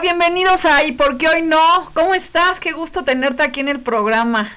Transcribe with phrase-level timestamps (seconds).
[0.00, 1.90] Bienvenidos a ¿Y por qué hoy no?
[1.94, 2.60] ¿Cómo estás?
[2.60, 4.52] Qué gusto tenerte aquí en el programa.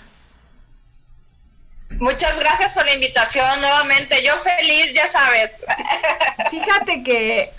[1.92, 4.22] Muchas gracias por la invitación nuevamente.
[4.24, 5.62] Yo feliz, ya sabes.
[6.52, 7.52] Fíjate que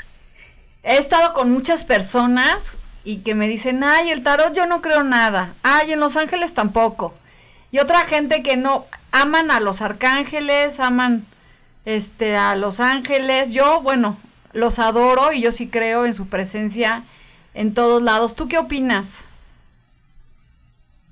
[0.83, 5.03] he estado con muchas personas y que me dicen, ay, el tarot yo no creo
[5.03, 5.55] nada.
[5.63, 7.15] Ay, en Los Ángeles tampoco.
[7.73, 11.25] Y otra gente que no aman a los arcángeles, aman
[11.87, 13.51] este a los ángeles.
[13.53, 14.19] Yo, bueno,
[14.53, 17.05] los adoro y yo sí creo en su presencia
[17.55, 18.35] en todos lados.
[18.35, 19.21] ¿Tú qué opinas?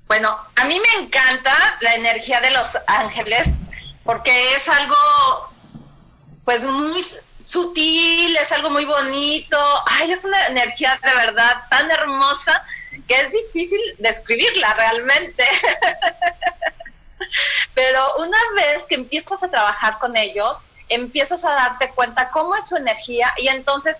[0.07, 3.51] Bueno, a mí me encanta la energía de los ángeles
[4.03, 4.95] porque es algo
[6.45, 7.05] pues muy
[7.37, 9.59] sutil, es algo muy bonito.
[9.85, 12.63] Ay, es una energía de verdad tan hermosa
[13.07, 15.43] que es difícil describirla realmente.
[17.75, 20.57] Pero una vez que empiezas a trabajar con ellos,
[20.87, 23.97] empiezas a darte cuenta cómo es su energía y entonces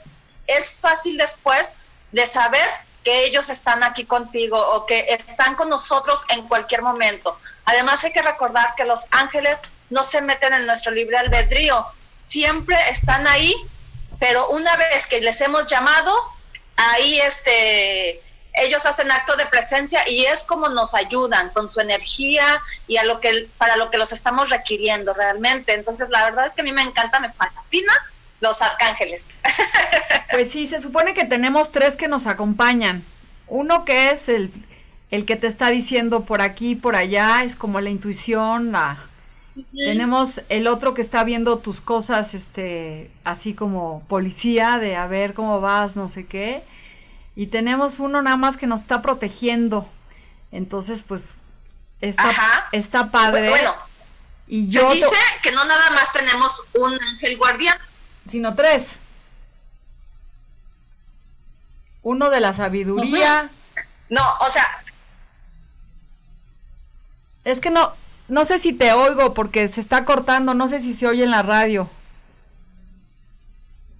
[0.47, 1.73] es fácil después
[2.11, 2.67] de saber
[3.03, 7.37] que ellos están aquí contigo o que están con nosotros en cualquier momento.
[7.65, 9.59] Además hay que recordar que los ángeles
[9.89, 11.85] no se meten en nuestro libre albedrío,
[12.27, 13.55] siempre están ahí,
[14.19, 16.15] pero una vez que les hemos llamado,
[16.75, 18.21] ahí este
[18.53, 23.03] ellos hacen acto de presencia y es como nos ayudan con su energía y a
[23.03, 25.73] lo que para lo que los estamos requiriendo realmente.
[25.73, 27.93] Entonces, la verdad es que a mí me encanta, me fascina
[28.39, 29.29] los arcángeles.
[30.31, 33.03] Pues sí, se supone que tenemos tres que nos acompañan.
[33.47, 34.51] Uno que es el,
[35.09, 39.09] el que te está diciendo por aquí, por allá, es como la intuición, la...
[39.73, 45.33] Tenemos el otro que está viendo tus cosas, este, así como policía, de a ver
[45.33, 46.63] cómo vas, no sé qué.
[47.35, 49.89] Y tenemos uno nada más que nos está protegiendo.
[50.51, 51.33] Entonces, pues,
[52.01, 53.49] está, está padre.
[53.49, 53.73] Bueno,
[54.47, 57.77] y yo dice que no nada más tenemos un ángel guardián,
[58.29, 58.89] sino tres.
[62.01, 63.49] Uno de la sabiduría.
[64.09, 64.65] No, o sea.
[67.43, 67.93] Es que no,
[68.27, 71.31] no sé si te oigo porque se está cortando, no sé si se oye en
[71.31, 71.89] la radio.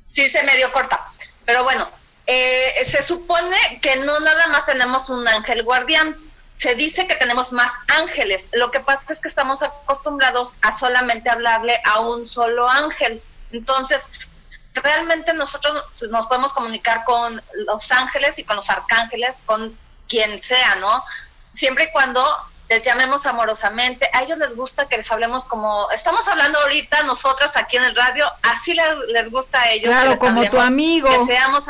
[0.09, 1.05] Sí, se medio corta.
[1.45, 1.87] Pero bueno,
[2.27, 6.15] eh, se supone que no nada más tenemos un ángel guardián.
[6.55, 8.49] Se dice que tenemos más ángeles.
[8.51, 13.21] Lo que pasa es que estamos acostumbrados a solamente hablarle a un solo ángel.
[13.51, 14.03] Entonces,
[14.73, 19.77] realmente nosotros nos podemos comunicar con los ángeles y con los arcángeles, con
[20.07, 21.03] quien sea, ¿no?
[21.51, 22.25] Siempre y cuando
[22.69, 27.57] les llamemos amorosamente, a ellos les gusta que les hablemos como estamos hablando ahorita nosotras
[27.57, 28.75] aquí en el radio, así
[29.07, 29.89] les, gusta a ellos.
[29.89, 31.09] Claro, como tu amigo.
[31.09, 31.65] Que seamos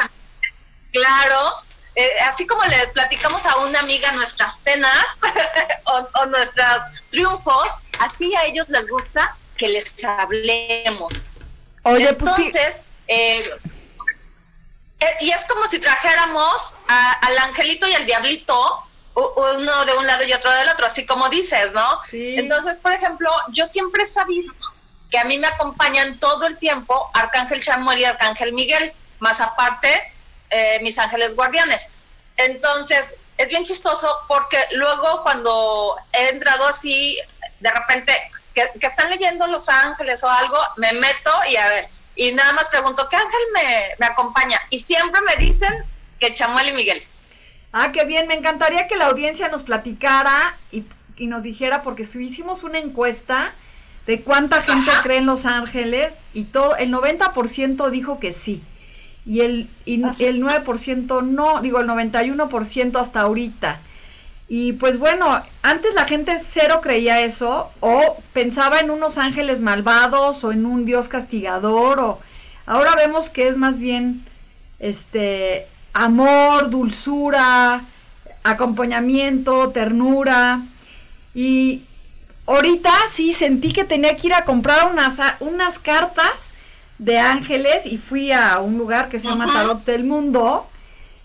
[0.91, 1.53] Claro,
[1.95, 5.05] eh, así como le platicamos a una amiga nuestras penas
[5.85, 11.13] o, o nuestros triunfos, así a ellos les gusta que les hablemos.
[11.83, 13.49] Oye, pues Entonces, eh,
[14.99, 18.83] eh, y es como si trajéramos al angelito y al diablito,
[19.13, 21.99] uno de un lado y otro del otro, así como dices, ¿no?
[22.11, 24.53] Entonces, por ejemplo, yo siempre he sabido
[25.09, 30.13] que a mí me acompañan todo el tiempo Arcángel Chamuel y Arcángel Miguel, más aparte
[30.49, 31.99] eh, mis ángeles guardianes.
[32.37, 37.17] Entonces, es bien chistoso porque luego cuando he entrado así,
[37.59, 38.13] de repente,
[38.53, 42.67] que, están leyendo Los Ángeles o algo, me meto y a ver, y nada más
[42.67, 44.59] pregunto, ¿qué ángel me, me acompaña?
[44.69, 45.73] Y siempre me dicen
[46.19, 47.03] que Chamuel y Miguel.
[47.71, 50.85] Ah, qué bien, me encantaría que la audiencia nos platicara y,
[51.17, 53.53] y nos dijera, porque hicimos una encuesta
[54.09, 58.63] de cuánta gente cree en Los Ángeles y todo, el 90% dijo que sí.
[59.23, 63.79] Y el, y el 9% no, digo el 91% hasta ahorita.
[64.51, 70.43] Y pues bueno, antes la gente cero creía eso o pensaba en unos ángeles malvados
[70.43, 72.19] o en un dios castigador o
[72.65, 74.25] ahora vemos que es más bien
[74.79, 77.83] este amor, dulzura,
[78.43, 80.61] acompañamiento, ternura.
[81.35, 81.83] Y
[82.47, 86.53] ahorita sí sentí que tenía que ir a comprar unas, unas cartas
[86.97, 90.67] de ángeles y fui a un lugar que se llama Tarot del Mundo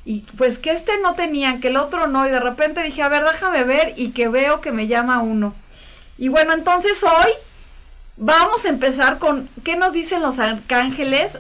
[0.04, 3.08] y pues que este no tenía, que el otro no y de repente dije, a
[3.08, 5.54] ver, déjame ver y que veo que me llama uno.
[6.18, 7.32] Y bueno, entonces hoy
[8.16, 11.38] vamos a empezar con qué nos dicen los arcángeles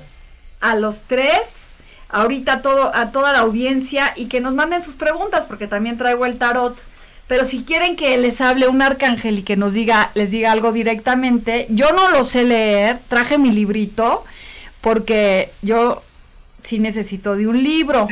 [0.60, 1.68] a los tres,
[2.08, 6.26] ahorita todo, a toda la audiencia y que nos manden sus preguntas porque también traigo
[6.26, 6.76] el tarot
[7.26, 10.72] pero si quieren que les hable un arcángel y que nos diga, les diga algo
[10.72, 14.24] directamente, yo no lo sé leer, traje mi librito,
[14.82, 16.02] porque yo
[16.64, 18.08] sí necesito de un libro,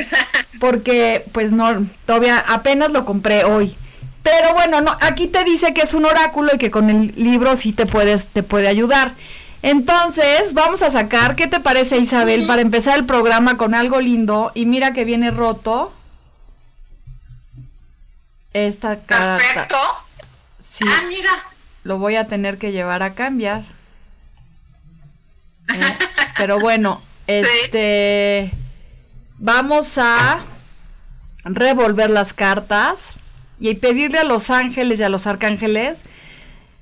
[0.61, 3.77] porque pues no, todavía apenas lo compré hoy.
[4.23, 7.57] Pero bueno, no, aquí te dice que es un oráculo y que con el libro
[7.57, 9.13] sí te puedes, te puede ayudar.
[9.63, 12.47] Entonces, vamos a sacar, ¿qué te parece Isabel?
[12.47, 15.93] Para empezar el programa con algo lindo y mira que viene roto
[18.53, 19.39] esta carta.
[19.39, 19.77] Perfecto.
[20.61, 20.85] Sí.
[20.87, 21.31] Ah, mira.
[21.85, 23.65] Lo voy a tener que llevar a cambiar.
[25.69, 25.99] ¿Eh?
[26.37, 28.53] Pero bueno, este
[29.39, 30.41] vamos a
[31.45, 33.11] revolver las cartas
[33.59, 36.03] y pedirle a los ángeles y a los arcángeles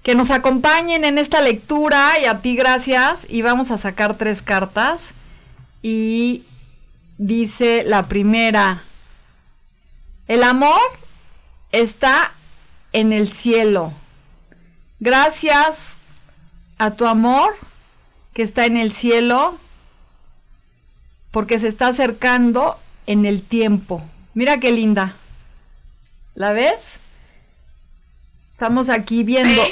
[0.02, 3.26] que nos acompañen en esta lectura y a ti gracias.
[3.28, 5.10] Y vamos a sacar tres cartas.
[5.82, 6.44] Y
[7.18, 8.82] dice la primera
[10.30, 10.80] el amor
[11.72, 12.30] está
[12.92, 13.92] en el cielo.
[15.00, 15.96] Gracias
[16.78, 17.56] a tu amor
[18.32, 19.58] que está en el cielo,
[21.30, 24.02] porque se está acercando en el tiempo.
[24.34, 25.16] Mira qué linda.
[26.34, 26.92] ¿La ves?
[28.52, 29.62] Estamos aquí viendo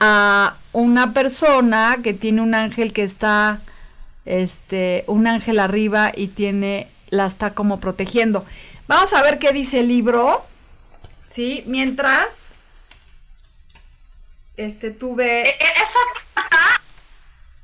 [0.00, 3.60] a una persona que tiene un ángel que está,
[4.24, 8.44] este, un ángel arriba y tiene, la está como protegiendo.
[8.86, 10.44] Vamos a ver qué dice el libro.
[11.34, 11.64] ¿sí?
[11.66, 12.44] Mientras,
[14.56, 15.42] este, tuve...
[15.42, 15.98] E, e, esa
[16.34, 16.73] carta,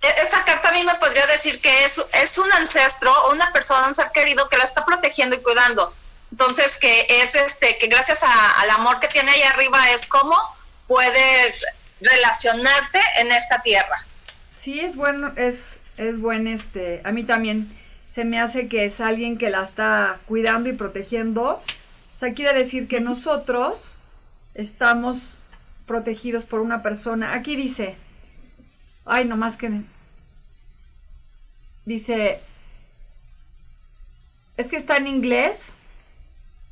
[0.01, 3.87] esa carta a mí me podría decir que es, es un ancestro o una persona,
[3.87, 5.95] un ser querido que la está protegiendo y cuidando.
[6.31, 10.37] Entonces, que es este, que gracias al amor que tiene ahí arriba es como
[10.87, 11.65] puedes
[12.01, 14.05] relacionarte en esta tierra.
[14.53, 17.77] Sí, es bueno, es, es buen este, a mí también
[18.09, 21.63] se me hace que es alguien que la está cuidando y protegiendo
[22.11, 23.93] o sea, quiere decir que nosotros
[24.55, 25.39] estamos
[25.87, 27.35] protegidos por una persona.
[27.35, 27.97] Aquí dice,
[29.05, 29.83] ay, no más que...
[31.85, 32.41] Dice,
[34.57, 35.73] es que está en inglés.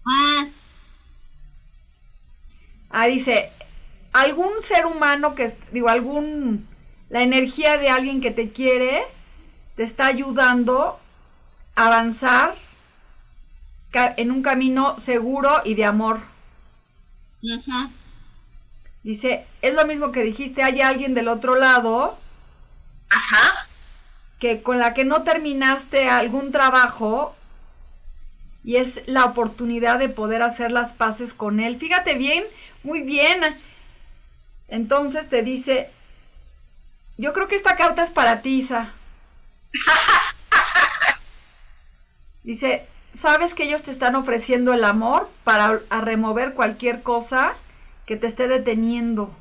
[0.07, 0.47] Ah.
[2.91, 3.51] ah, dice,
[4.13, 6.69] algún ser humano que, digo, algún,
[7.09, 9.03] la energía de alguien que te quiere,
[9.77, 10.99] te está ayudando
[11.75, 12.55] a avanzar
[13.93, 16.21] en un camino seguro y de amor.
[19.03, 22.19] Dice, es lo mismo que dijiste, hay alguien del otro lado.
[23.11, 23.67] Ajá.
[24.39, 27.35] Que con la que no terminaste algún trabajo
[28.65, 31.79] y es la oportunidad de poder hacer las paces con él.
[31.79, 32.45] Fíjate bien,
[32.83, 33.41] muy bien.
[34.69, 35.91] Entonces te dice,
[37.17, 38.93] yo creo que esta carta es para ti, Isa.
[42.45, 47.57] Dice, sabes que ellos te están ofreciendo el amor para remover cualquier cosa
[48.07, 49.35] que te esté deteniendo.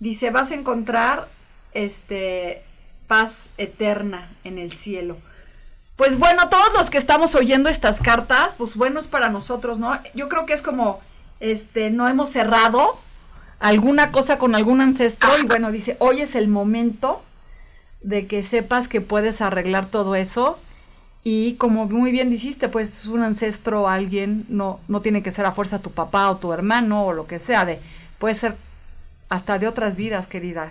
[0.00, 1.28] Dice, vas a encontrar
[1.72, 2.62] este
[3.06, 5.16] paz eterna en el cielo.
[5.96, 9.98] Pues bueno, todos los que estamos oyendo estas cartas, pues bueno, es para nosotros, ¿no?
[10.14, 11.00] Yo creo que es como
[11.40, 12.98] este no hemos cerrado
[13.60, 17.22] alguna cosa con algún ancestro y bueno, dice, hoy es el momento
[18.02, 20.58] de que sepas que puedes arreglar todo eso
[21.22, 25.46] y como muy bien dijiste, pues es un ancestro, alguien, no, no tiene que ser
[25.46, 27.80] a fuerza tu papá o tu hermano o lo que sea, de,
[28.18, 28.56] puede ser
[29.34, 30.70] hasta de otras vidas, querida.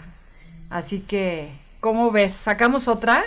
[0.69, 1.51] Así que,
[1.81, 2.33] ¿cómo ves?
[2.33, 3.25] ¿Sacamos otra?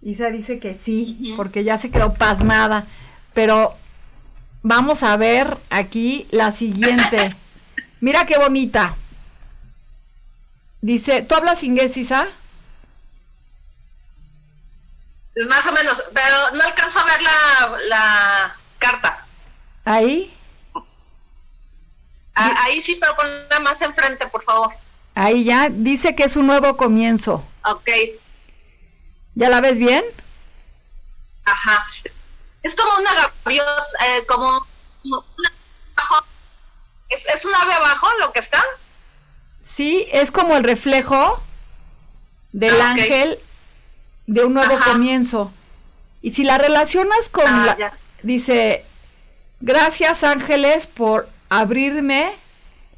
[0.00, 2.86] Isa dice que sí, porque ya se quedó pasmada.
[3.34, 3.74] Pero
[4.62, 7.36] vamos a ver aquí la siguiente.
[8.00, 8.96] Mira qué bonita.
[10.80, 12.28] Dice, ¿tú hablas inglés, Isa?
[15.50, 19.26] Más o menos, pero no alcanzo a ver la, la carta.
[19.84, 20.35] ¿Ahí?
[22.36, 24.72] Ahí sí, pero ponla más enfrente, por favor.
[25.14, 27.42] Ahí ya, dice que es un nuevo comienzo.
[27.64, 27.88] Ok.
[29.34, 30.04] ¿Ya la ves bien?
[31.44, 31.86] Ajá.
[32.62, 34.66] Es como una gaviota, eh, como
[35.04, 35.22] una,
[37.08, 38.62] ¿Es, ¿Es un ave abajo lo que está?
[39.60, 41.40] Sí, es como el reflejo
[42.52, 43.38] del ah, ángel
[44.26, 45.52] de un nuevo comienzo.
[46.22, 48.84] Y si la relacionas con ah, la, dice,
[49.60, 52.32] gracias ángeles por abrirme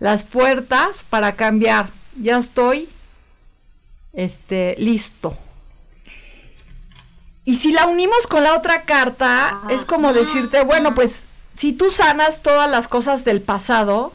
[0.00, 1.90] las puertas para cambiar.
[2.20, 2.88] Ya estoy
[4.12, 5.36] este listo.
[7.44, 11.90] Y si la unimos con la otra carta, es como decirte, bueno, pues si tú
[11.90, 14.12] sanas todas las cosas del pasado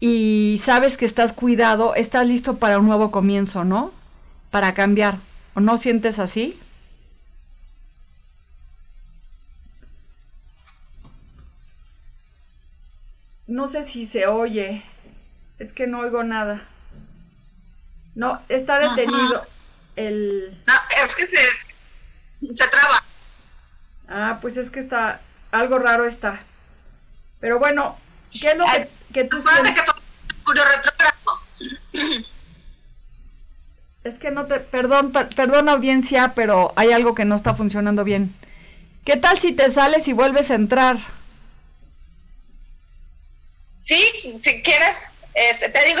[0.00, 3.92] y sabes que estás cuidado, estás listo para un nuevo comienzo, ¿no?
[4.50, 5.18] Para cambiar.
[5.54, 6.58] ¿O no sientes así?
[13.50, 14.84] No sé si se oye.
[15.58, 16.62] Es que no oigo nada.
[18.14, 19.44] No, está detenido
[19.96, 20.56] el...
[20.68, 23.02] Ah, es que se, se traba.
[24.08, 25.20] Ah, pues es que está...
[25.50, 26.38] Algo raro está.
[27.40, 27.98] Pero bueno,
[28.30, 29.74] ¿qué es lo que, que tú sientes?
[34.04, 38.32] Es que no te, perdón, perdón audiencia, pero hay algo que no está funcionando bien.
[39.04, 40.98] ¿Qué tal si te sales y vuelves a entrar?
[43.90, 46.00] Sí, si quieres, este, te digo,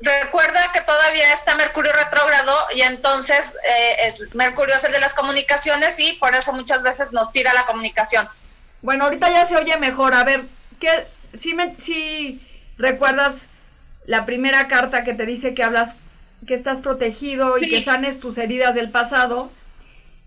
[0.00, 5.98] recuerda que todavía está Mercurio retrógrado y entonces eh, Mercurio es el de las comunicaciones
[5.98, 8.28] y por eso muchas veces nos tira la comunicación.
[8.82, 10.12] Bueno, ahorita ya se oye mejor.
[10.12, 10.42] A ver,
[10.78, 13.44] ¿qué, si, me, si recuerdas
[14.04, 15.96] la primera carta que te dice que hablas
[16.46, 19.50] que estás protegido y que sanes tus heridas del pasado.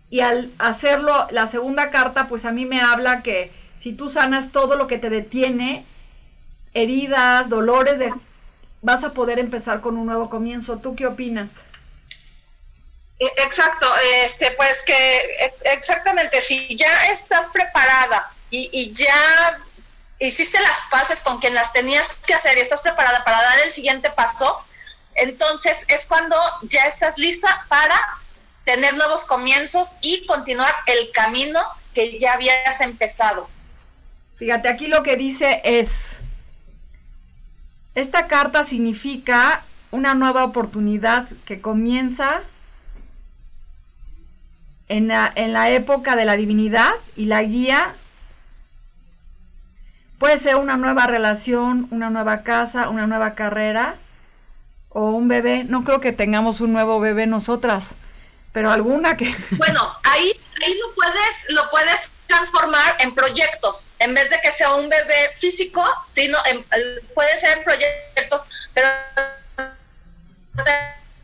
[0.09, 4.51] Y al hacerlo, la segunda carta, pues a mí me habla que si tú sanas
[4.51, 5.85] todo lo que te detiene,
[6.73, 8.13] heridas, dolores, de,
[8.81, 10.77] vas a poder empezar con un nuevo comienzo.
[10.79, 11.61] ¿Tú qué opinas?
[13.19, 13.87] E, exacto,
[14.23, 19.59] este, pues que e, exactamente, si ya estás preparada y, y ya
[20.19, 23.71] hiciste las paces con quien las tenías que hacer y estás preparada para dar el
[23.71, 24.59] siguiente paso,
[25.15, 27.99] entonces es cuando ya estás lista para
[28.63, 31.59] tener nuevos comienzos y continuar el camino
[31.93, 33.49] que ya habías empezado.
[34.37, 36.13] Fíjate, aquí lo que dice es,
[37.95, 42.41] esta carta significa una nueva oportunidad que comienza
[44.87, 47.93] en la, época de la divinidad y la guía.
[50.17, 53.95] Puede ser una nueva relación, una nueva casa, una nueva carrera
[54.89, 55.63] o un bebé.
[55.63, 57.93] No creo que tengamos un nuevo bebé nosotras,
[58.51, 59.33] pero alguna que...
[59.51, 60.31] Bueno, ahí,
[60.65, 65.29] ahí lo, puedes, lo puedes transformar en proyectos, en vez de que sea un bebé
[65.35, 66.37] físico, sino
[67.13, 68.87] puede ser proyectos, pero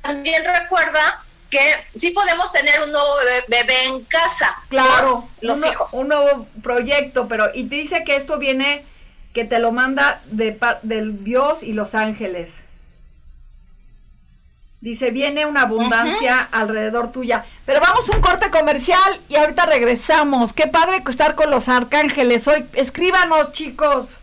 [0.02, 1.62] también recuerda que
[1.96, 3.16] sí podemos tener un nuevo
[3.48, 4.54] bebé, en casa.
[4.68, 5.94] Claro, los hijos.
[5.94, 8.84] Un nuevo proyecto, pero y te dice que esto viene,
[9.34, 12.58] que te lo manda de, del Dios y los ángeles.
[14.80, 17.46] Dice, viene una abundancia alrededor tuya.
[17.66, 20.54] Pero vamos a un corte comercial y ahorita regresamos.
[20.54, 22.64] Qué padre estar con los arcángeles hoy.
[22.74, 24.20] Escríbanos, chicos.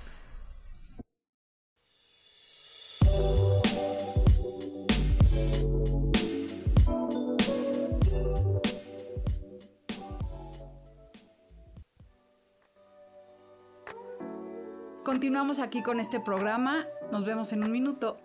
[15.04, 16.86] Continuamos aquí con este programa.
[17.12, 18.23] Nos vemos en un minuto.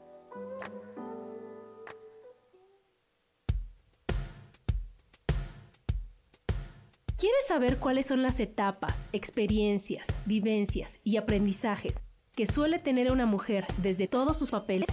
[7.19, 11.97] ¿Quieres saber cuáles son las etapas, experiencias, vivencias y aprendizajes
[12.33, 14.88] que suele tener una mujer desde todos sus papeles?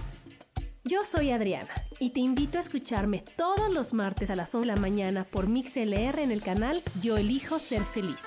[0.83, 4.75] Yo soy Adriana y te invito a escucharme todos los martes a las 11 de
[4.75, 8.19] la mañana por MixLR en el canal Yo elijo ser feliz.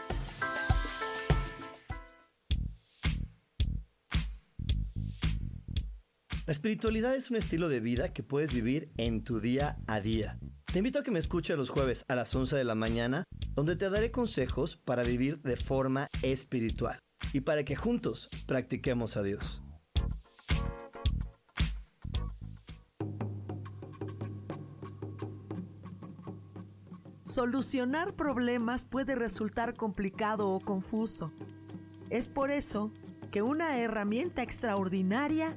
[6.50, 10.36] La espiritualidad es un estilo de vida que puedes vivir en tu día a día.
[10.64, 13.22] Te invito a que me escuches los jueves a las 11 de la mañana,
[13.54, 16.98] donde te daré consejos para vivir de forma espiritual
[17.32, 19.62] y para que juntos practiquemos a Dios.
[27.22, 31.32] solucionar problemas puede resultar complicado o confuso.
[32.10, 32.90] Es por eso
[33.30, 35.56] que una herramienta extraordinaria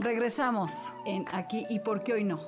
[0.00, 2.40] Regresamos en aquí y por qué hoy no.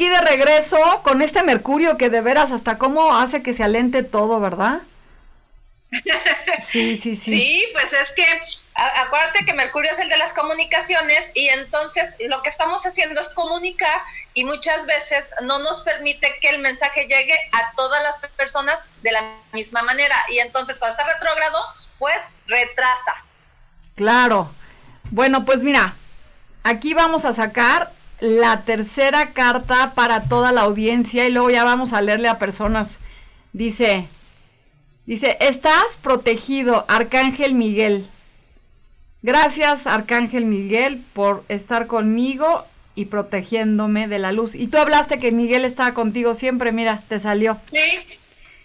[0.00, 4.02] Aquí de regreso con este Mercurio que de veras hasta cómo hace que se alente
[4.02, 4.80] todo, ¿verdad?
[6.58, 7.38] Sí, sí, sí.
[7.38, 8.24] Sí, pues es que
[8.74, 13.28] acuérdate que Mercurio es el de las comunicaciones y entonces lo que estamos haciendo es
[13.30, 14.00] comunicar
[14.32, 19.12] y muchas veces no nos permite que el mensaje llegue a todas las personas de
[19.12, 21.58] la misma manera y entonces cuando está retrógrado,
[21.98, 23.16] pues retrasa.
[23.96, 24.50] Claro.
[25.10, 25.94] Bueno, pues mira,
[26.62, 31.92] aquí vamos a sacar la tercera carta para toda la audiencia y luego ya vamos
[31.92, 32.98] a leerle a personas.
[33.52, 34.06] Dice,
[35.06, 38.08] dice, estás protegido, Arcángel Miguel.
[39.22, 44.54] Gracias, Arcángel Miguel, por estar conmigo y protegiéndome de la luz.
[44.54, 47.58] Y tú hablaste que Miguel estaba contigo siempre, mira, te salió.
[47.66, 48.18] Sí,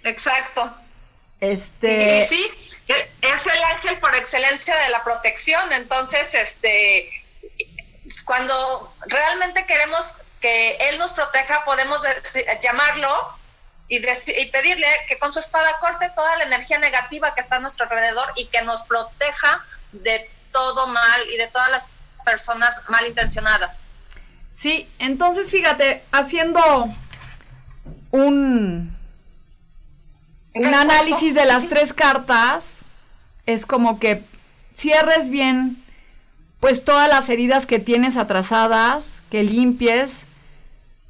[0.03, 0.73] exacto.
[1.39, 2.21] Este.
[2.21, 7.09] Sí, sí, es el ángel por excelencia de la protección, entonces, este,
[8.25, 12.01] cuando realmente queremos que Él nos proteja, podemos
[12.61, 13.35] llamarlo
[13.87, 17.59] y, y, pedirle que con su espada corte toda la energía negativa que está a
[17.59, 21.87] nuestro alrededor y que nos proteja de todo mal y de todas las
[22.23, 23.79] personas malintencionadas.
[24.49, 26.61] Sí, entonces fíjate, haciendo
[28.11, 28.97] un,
[30.53, 32.75] un análisis de las tres cartas,
[33.45, 34.23] es como que
[34.71, 35.84] cierres bien
[36.65, 40.23] pues todas las heridas que tienes atrasadas, que limpies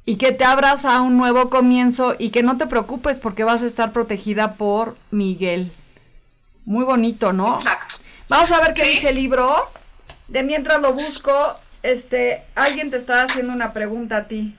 [0.04, 3.62] y que te abras a un nuevo comienzo y que no te preocupes porque vas
[3.62, 5.72] a estar protegida por Miguel.
[6.66, 7.56] Muy bonito, ¿no?
[7.56, 7.94] Exacto.
[8.28, 9.70] Vamos a ver qué dice el libro.
[10.28, 14.54] De mientras lo busco, este, alguien te estaba haciendo una pregunta a ti.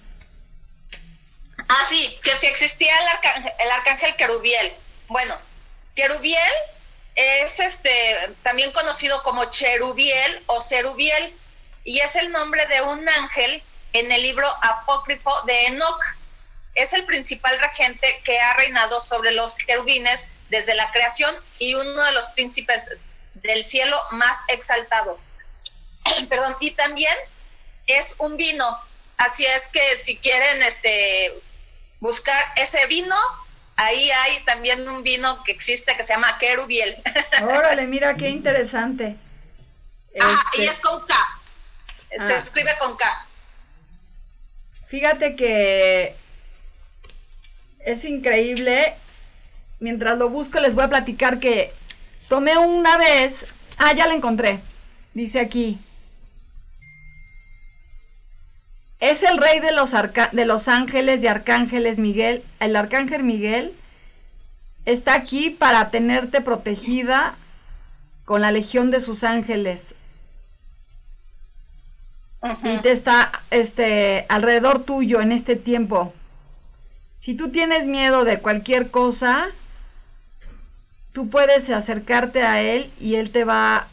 [1.60, 3.06] Ah, sí, que si existía el
[3.64, 4.72] el arcángel Querubiel.
[5.10, 5.36] Bueno,
[5.94, 6.42] Querubiel
[7.18, 11.34] es este también conocido como Cherubiel o Cerubiel
[11.84, 16.04] y es el nombre de un ángel en el libro apócrifo de Enoch.
[16.76, 22.04] Es el principal regente que ha reinado sobre los querubines desde la creación y uno
[22.04, 22.88] de los príncipes
[23.34, 25.26] del cielo más exaltados.
[26.30, 27.16] Perdón, y también
[27.88, 28.80] es un vino,
[29.18, 31.34] así es que si quieren este
[32.00, 33.18] buscar ese vino,
[33.78, 36.98] ahí hay también un vino que existe que se llama Kerubiel.
[37.42, 39.16] Órale, mira qué interesante.
[40.20, 41.16] Ah, y es con K.
[42.26, 42.38] Se ah.
[42.38, 43.28] escribe con K.
[44.88, 46.16] Fíjate que
[47.80, 48.96] es increíble.
[49.80, 51.72] Mientras lo busco les voy a platicar que
[52.30, 53.46] tomé una vez.
[53.78, 54.60] Ah, ya la encontré.
[55.14, 55.80] Dice aquí.
[59.00, 59.92] Es el rey de los,
[60.32, 62.44] de los ángeles y arcángeles Miguel.
[62.60, 63.76] El arcángel Miguel
[64.86, 67.36] está aquí para tenerte protegida
[68.26, 69.96] con la legión de sus ángeles.
[72.64, 76.14] Y te está este, alrededor tuyo en este tiempo.
[77.20, 79.48] Si tú tienes miedo de cualquier cosa,
[81.12, 83.88] tú puedes acercarte a él y él te va,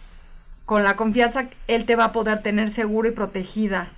[0.67, 3.91] con la confianza, él te va a poder tener seguro y protegida.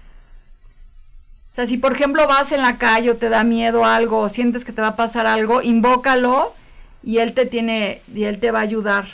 [1.49, 4.29] O sea, si por ejemplo vas en la calle o te da miedo algo o
[4.29, 6.55] sientes que te va a pasar algo, invócalo
[7.03, 9.07] y él te tiene y él te va a ayudar.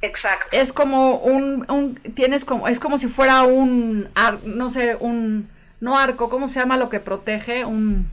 [0.00, 0.48] Exacto.
[0.52, 4.08] Es como un, un tienes como es como si fuera un
[4.44, 5.48] no sé, un
[5.80, 7.64] no arco, ¿cómo se llama lo que protege?
[7.64, 8.10] Un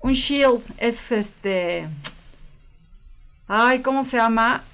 [0.00, 1.88] un shield es este
[3.48, 4.64] ay, ¿cómo se llama?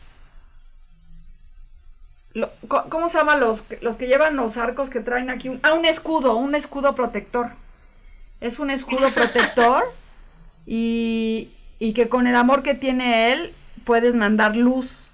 [2.69, 5.49] ¿Cómo se llama los, los que llevan los arcos que traen aquí?
[5.49, 7.51] Un, ah, un escudo, un escudo protector.
[8.41, 9.85] Es un escudo protector
[10.67, 15.11] y, y que con el amor que tiene él puedes mandar luz.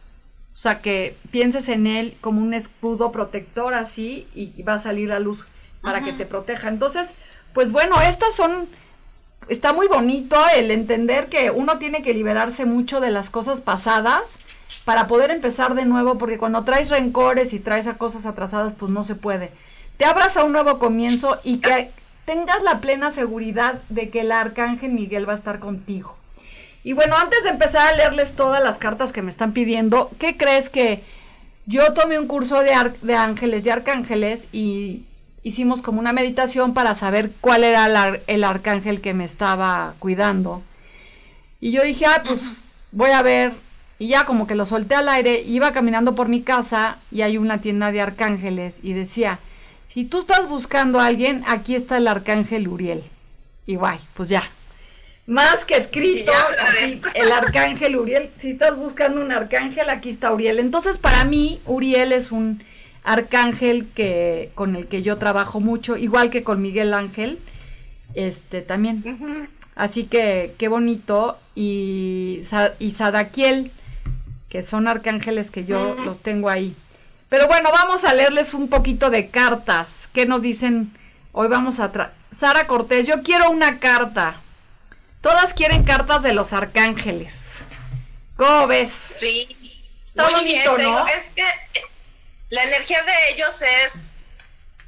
[0.54, 5.08] O sea, que pienses en él como un escudo protector así y, va a salir
[5.08, 5.46] la luz
[5.80, 6.68] para que te proteja.
[6.68, 7.12] Entonces,
[7.52, 8.68] pues bueno, estas son...
[9.48, 14.22] Está muy bonito el entender que uno tiene que liberarse mucho de las cosas pasadas
[14.84, 18.90] para poder empezar de nuevo, porque cuando traes rencores y traes a cosas atrasadas, pues
[18.90, 19.50] no se puede.
[19.96, 21.90] Te abras a un nuevo comienzo y que
[22.24, 26.16] tengas la plena seguridad de que el arcángel Miguel va a estar contigo.
[26.82, 30.36] Y bueno, antes de empezar a leerles todas las cartas que me están pidiendo, ¿qué
[30.36, 31.02] crees que
[31.66, 35.04] yo tomé un curso de, de ángeles y arcángeles y
[35.42, 40.62] hicimos como una meditación para saber cuál era el arcángel que me estaba cuidando?
[41.60, 42.50] Y yo dije, ah, pues
[42.92, 43.52] voy a ver
[44.00, 47.36] y ya como que lo solté al aire, iba caminando por mi casa y hay
[47.36, 49.38] una tienda de arcángeles y decía,
[49.92, 53.04] si tú estás buscando a alguien, aquí está el arcángel Uriel.
[53.66, 54.42] Y guay, pues ya.
[55.26, 56.32] Más que escrito,
[56.62, 58.30] así, el arcángel Uriel.
[58.38, 60.60] Si estás buscando un arcángel, aquí está Uriel.
[60.60, 62.64] Entonces, para mí, Uriel es un
[63.04, 67.38] arcángel que con el que yo trabajo mucho, igual que con Miguel Ángel,
[68.14, 69.50] este también.
[69.74, 71.36] Así que qué bonito.
[71.54, 72.40] Y,
[72.78, 73.70] y Sadaquiel,
[74.50, 76.76] que son arcángeles que yo los tengo ahí.
[77.28, 80.08] Pero bueno, vamos a leerles un poquito de cartas.
[80.12, 80.92] ¿Qué nos dicen?
[81.32, 82.12] Hoy vamos a...
[82.32, 84.40] Sara Cortés, yo quiero una carta.
[85.20, 87.54] Todas quieren cartas de los arcángeles.
[88.36, 88.90] ¿Cómo ves?
[88.90, 89.56] Sí.
[90.04, 91.06] Está bonito, ¿no?
[91.06, 91.44] es que
[92.48, 94.14] la energía de ellos es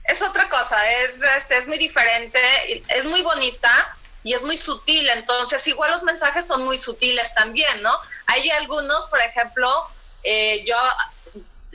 [0.04, 2.40] es otra cosa, es este es muy diferente,
[2.88, 7.82] es muy bonita y es muy sutil, entonces igual los mensajes son muy sutiles también,
[7.82, 7.96] ¿no?
[8.26, 9.88] Hay algunos, por ejemplo,
[10.22, 10.76] eh, yo,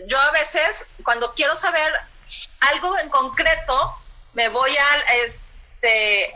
[0.08, 1.92] yo a veces cuando quiero saber
[2.72, 3.98] algo en concreto,
[4.34, 6.34] me voy al, este,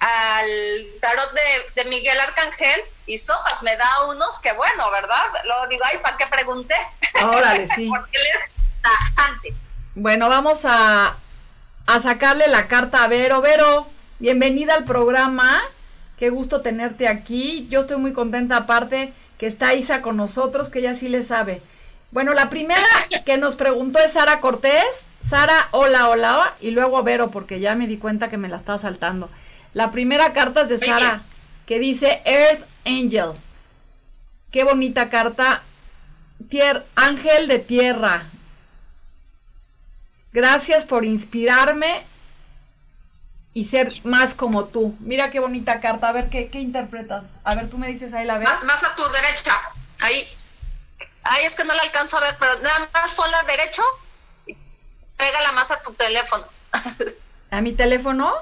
[0.00, 1.32] al tarot
[1.74, 5.24] de, Miguel Arcángel y sopas, me da unos que bueno, ¿verdad?
[5.44, 6.76] Luego digo, ay, ¿para qué pregunté?
[7.22, 7.88] Órale, sí.
[7.90, 9.54] Porque es
[9.94, 11.16] Bueno, vamos a,
[11.86, 13.40] a sacarle la carta a Vero.
[13.40, 13.86] Vero,
[14.18, 15.60] bienvenida al programa.
[16.18, 17.68] Qué gusto tenerte aquí.
[17.70, 21.62] Yo estoy muy contenta aparte que está Isa con nosotros, que ella sí le sabe.
[22.10, 22.82] Bueno, la primera
[23.24, 25.10] que nos preguntó es Sara Cortés.
[25.24, 28.78] Sara, hola, hola, y luego Vero, porque ya me di cuenta que me la estaba
[28.78, 29.30] saltando.
[29.74, 31.22] La primera carta es de Sara,
[31.66, 33.32] que dice Earth Angel.
[34.50, 35.62] Qué bonita carta.
[36.48, 38.24] Tier, ángel de tierra.
[40.32, 42.02] Gracias por inspirarme
[43.54, 44.96] y ser más como tú.
[45.00, 46.08] Mira qué bonita carta.
[46.08, 47.24] A ver, ¿qué, qué interpretas?
[47.44, 48.48] A ver, tú me dices ahí la ves.
[48.64, 49.58] Más, a tu derecha.
[50.00, 50.28] Ahí.
[51.24, 53.82] Ahí es que no la alcanzo a ver, pero nada más ponla derecho
[54.46, 54.56] y
[55.16, 56.44] pégala más a tu teléfono.
[57.50, 58.32] ¿A mi teléfono?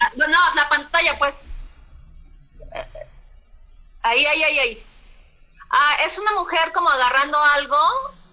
[0.00, 1.42] Ah, no, la pantalla, pues.
[4.02, 4.86] Ahí, ahí, ahí, ahí.
[5.70, 7.78] Ah, es una mujer como agarrando algo,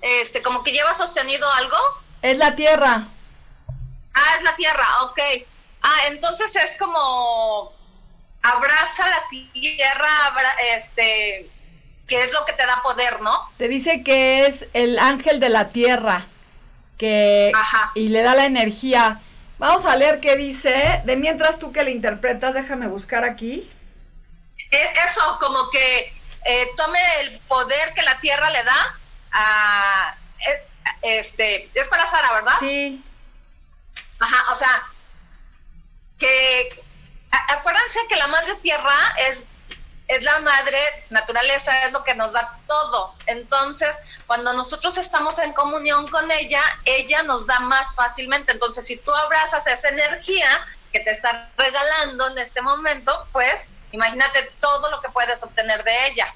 [0.02, 1.78] este, como que lleva sostenido algo.
[2.22, 3.04] Es la tierra.
[4.14, 5.20] Ah, es la tierra, ok.
[5.82, 7.74] Ah, entonces es como
[8.42, 10.10] abraza la tierra,
[10.76, 11.50] este,
[12.08, 13.50] que es lo que te da poder, ¿no?
[13.58, 16.26] Te dice que es el ángel de la tierra,
[16.98, 17.52] que
[17.96, 19.20] y le da la energía.
[19.58, 21.02] Vamos a leer qué dice.
[21.06, 23.70] De mientras tú que le interpretas, déjame buscar aquí.
[24.72, 26.14] eso, como que
[26.46, 29.00] eh, tome el poder que la tierra le da
[29.32, 30.16] a,
[31.02, 32.54] este, es para Sara, ¿verdad?
[32.60, 33.04] Sí.
[34.20, 34.84] Ajá, o sea,
[36.20, 36.84] que
[37.30, 39.48] acuérdense que la madre tierra es
[40.10, 40.80] es la madre,
[41.12, 43.14] naturaleza es lo que nos da todo.
[43.28, 48.52] Entonces, cuando nosotros estamos en comunión con ella, ella nos da más fácilmente.
[48.52, 50.50] Entonces, si tú abrazas esa energía
[50.92, 56.08] que te está regalando en este momento, pues imagínate todo lo que puedes obtener de
[56.08, 56.34] ella.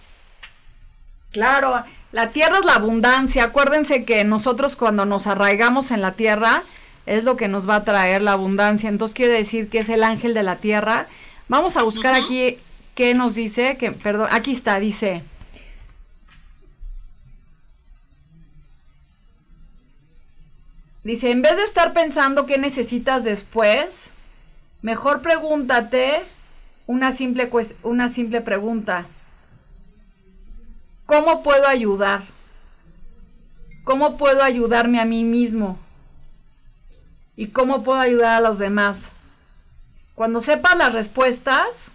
[1.31, 3.45] Claro, la tierra es la abundancia.
[3.45, 6.61] Acuérdense que nosotros cuando nos arraigamos en la tierra
[7.05, 8.89] es lo que nos va a traer la abundancia.
[8.89, 11.07] Entonces quiere decir que es el ángel de la tierra.
[11.47, 12.57] Vamos a buscar aquí
[12.95, 15.23] qué nos dice, que perdón, aquí está, dice
[21.03, 24.09] Dice, en vez de estar pensando qué necesitas después,
[24.81, 26.21] mejor pregúntate
[26.87, 27.51] una simple,
[27.83, 29.05] una simple pregunta.
[31.05, 32.23] ¿Cómo puedo ayudar?
[33.83, 35.77] ¿Cómo puedo ayudarme a mí mismo?
[37.35, 39.11] ¿Y cómo puedo ayudar a los demás?
[40.15, 41.87] Cuando sepas las respuestas,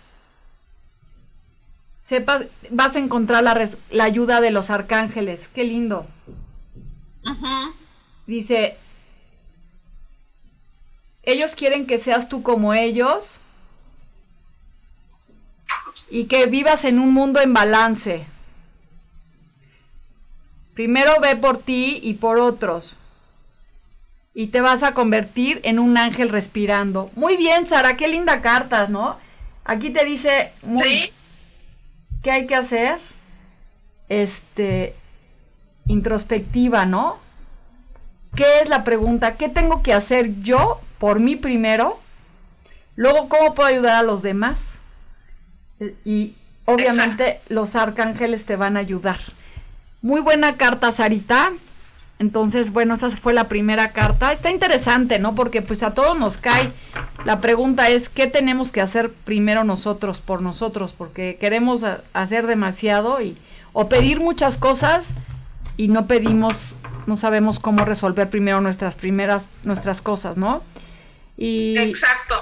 [1.99, 5.49] sepas, vas a encontrar la, la ayuda de los arcángeles.
[5.49, 6.07] Qué lindo.
[8.27, 8.77] Dice,
[11.23, 13.39] ellos quieren que seas tú como ellos
[16.11, 18.27] y que vivas en un mundo en balance.
[20.75, 22.95] Primero ve por ti y por otros.
[24.39, 27.11] Y te vas a convertir en un ángel respirando.
[27.17, 29.19] Muy bien, Sara, qué linda carta, ¿no?
[29.65, 31.11] Aquí te dice muy,
[32.23, 33.01] qué hay que hacer.
[34.09, 34.95] Este,
[35.89, 37.19] introspectiva, ¿no?
[38.37, 39.35] ¿Qué es la pregunta?
[39.35, 41.99] ¿Qué tengo que hacer yo por mí primero?
[42.95, 44.77] Luego, ¿cómo puedo ayudar a los demás?
[46.05, 49.19] Y obviamente los arcángeles te van a ayudar.
[50.01, 51.51] Muy buena carta, Sarita.
[52.19, 54.33] Entonces, bueno, esa fue la primera carta.
[54.33, 55.35] Está interesante, ¿no?
[55.35, 56.73] Porque pues a todos nos cae.
[57.25, 60.93] La pregunta es, ¿qué tenemos que hacer primero nosotros por nosotros?
[60.97, 63.39] Porque queremos hacer demasiado y
[63.73, 65.09] o pedir muchas cosas
[65.77, 66.57] y no pedimos,
[67.07, 70.63] no sabemos cómo resolver primero nuestras primeras, nuestras cosas, ¿no?
[71.37, 72.35] Y Exacto.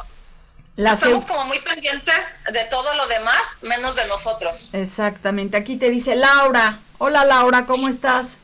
[0.77, 4.69] Estamos como muy pendientes de todo lo demás, menos de nosotros.
[4.75, 5.57] Exactamente.
[5.57, 6.81] Aquí te dice Laura.
[6.99, 8.37] Hola Laura, ¿cómo estás?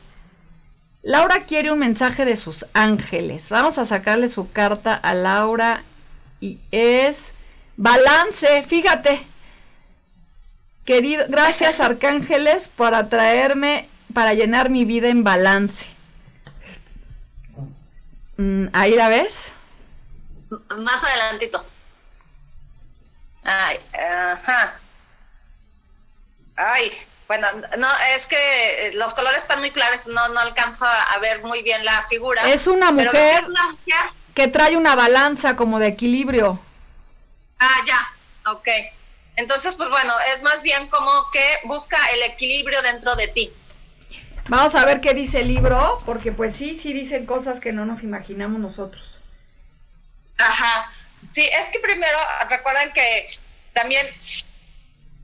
[1.03, 3.49] Laura quiere un mensaje de sus ángeles.
[3.49, 5.83] Vamos a sacarle su carta a Laura
[6.39, 7.27] y es
[7.75, 9.21] balance, fíjate.
[10.85, 15.85] Querido, gracias arcángeles por atraerme para llenar mi vida en balance.
[18.37, 19.49] Mm, ahí la ves.
[20.77, 21.65] Más adelantito.
[23.43, 24.79] Ay, ajá.
[26.55, 26.91] Ay,
[27.27, 31.63] bueno, no, es que los colores están muy claros, no, no alcanzo a, ver muy
[31.63, 32.47] bien la figura.
[32.51, 33.45] Es una mujer,
[34.33, 36.59] que trae una balanza como de equilibrio.
[37.59, 38.67] Ah, ya, ok.
[39.35, 43.51] Entonces, pues bueno, es más bien como que busca el equilibrio dentro de ti.
[44.49, 47.85] Vamos a ver qué dice el libro, porque pues sí, sí dicen cosas que no
[47.85, 49.17] nos imaginamos nosotros.
[50.37, 50.91] Ajá.
[51.29, 52.17] Sí, es que primero
[52.49, 53.29] recuerden que
[53.71, 54.05] también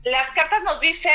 [0.02, 1.12] las cartas nos dicen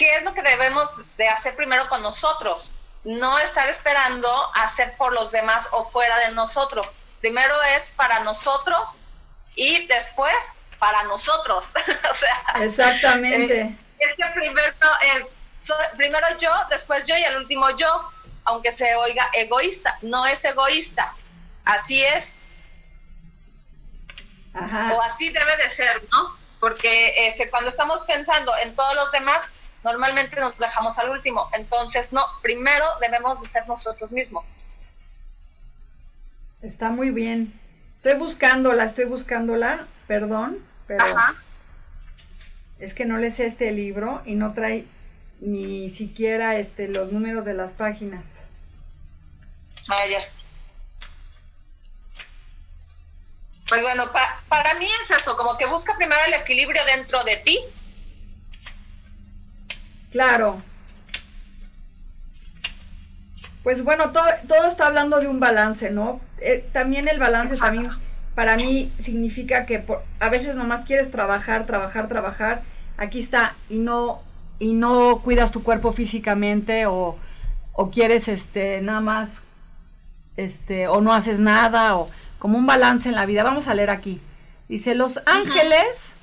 [0.00, 2.72] qué es lo que debemos de hacer primero con nosotros,
[3.04, 6.90] no estar esperando hacer por los demás o fuera de nosotros.
[7.20, 8.88] Primero es para nosotros
[9.56, 10.34] y después
[10.78, 11.66] para nosotros.
[12.10, 13.60] o sea, exactamente.
[13.60, 14.72] Eh, es que primero
[15.16, 15.30] es
[15.98, 18.10] primero yo, después yo y al último yo,
[18.44, 21.12] aunque se oiga egoísta, no es egoísta.
[21.66, 22.36] Así es.
[24.54, 26.38] O así debe de ser, ¿no?
[26.58, 29.42] Porque este, cuando estamos pensando en todos los demás,
[29.84, 31.48] normalmente nos dejamos al último.
[31.54, 34.44] Entonces, no, primero debemos de ser nosotros mismos.
[36.62, 37.58] Está muy bien.
[37.96, 41.04] Estoy buscándola, estoy buscándola, perdón, pero
[42.78, 44.86] es que no le sé este libro y no trae
[45.40, 48.46] ni siquiera este los números de las páginas.
[49.88, 50.20] Ah, ya.
[53.68, 54.10] Pues bueno,
[54.48, 57.58] para mí es eso, como que busca primero el equilibrio dentro de ti.
[60.10, 60.62] Claro.
[63.62, 66.20] Pues bueno, todo, todo está hablando de un balance, ¿no?
[66.38, 67.90] Eh, también el balance también
[68.34, 69.84] para mí significa que
[70.18, 72.62] a veces nomás quieres trabajar, trabajar, trabajar.
[72.96, 74.22] Aquí está y no
[74.58, 77.18] y no cuidas tu cuerpo físicamente o,
[77.72, 79.42] o quieres este nada más
[80.36, 83.42] este o no haces nada o como un balance en la vida.
[83.42, 84.20] Vamos a leer aquí.
[84.68, 86.14] Dice, los ángeles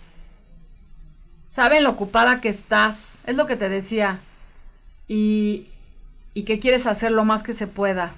[1.47, 4.19] saben lo ocupada que estás, es lo que te decía,
[5.07, 5.67] y,
[6.33, 8.13] y que quieres hacer lo más que se pueda.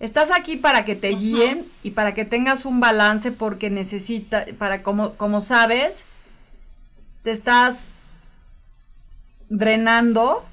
[0.00, 4.82] Estás aquí para que te guíen y para que tengas un balance porque necesita, para
[4.82, 6.04] como, como sabes,
[7.22, 7.86] te estás
[9.48, 10.44] drenando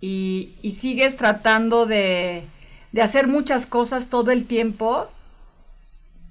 [0.00, 2.44] y, sigues tratando de,
[2.92, 5.08] de hacer muchas cosas todo el tiempo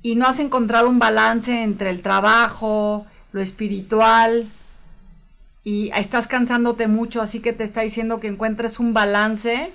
[0.02, 4.50] y no has encontrado un balance entre el trabajo, lo espiritual,
[5.66, 9.74] y estás cansándote mucho, así que te está diciendo que encuentres un balance.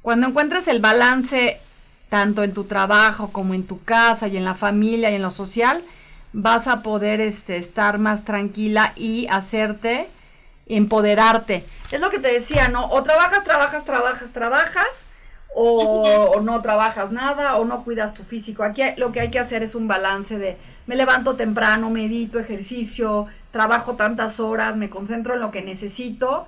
[0.00, 1.58] Cuando encuentres el balance
[2.08, 5.32] tanto en tu trabajo como en tu casa y en la familia y en lo
[5.32, 5.82] social,
[6.32, 10.08] vas a poder este, estar más tranquila y hacerte
[10.66, 11.64] empoderarte.
[11.90, 12.86] Es lo que te decía, ¿no?
[12.90, 15.04] O trabajas, trabajas, trabajas, trabajas,
[15.52, 18.62] o, no trabajas nada, o no cuidas tu físico.
[18.62, 23.26] Aquí lo que hay que hacer es un balance de me levanto temprano, medito, ejercicio,
[23.50, 26.46] trabajo tantas horas, me concentro en lo que necesito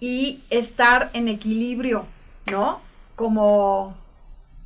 [0.00, 2.06] y estar en equilibrio,
[2.50, 2.80] ¿no?
[3.16, 3.96] Como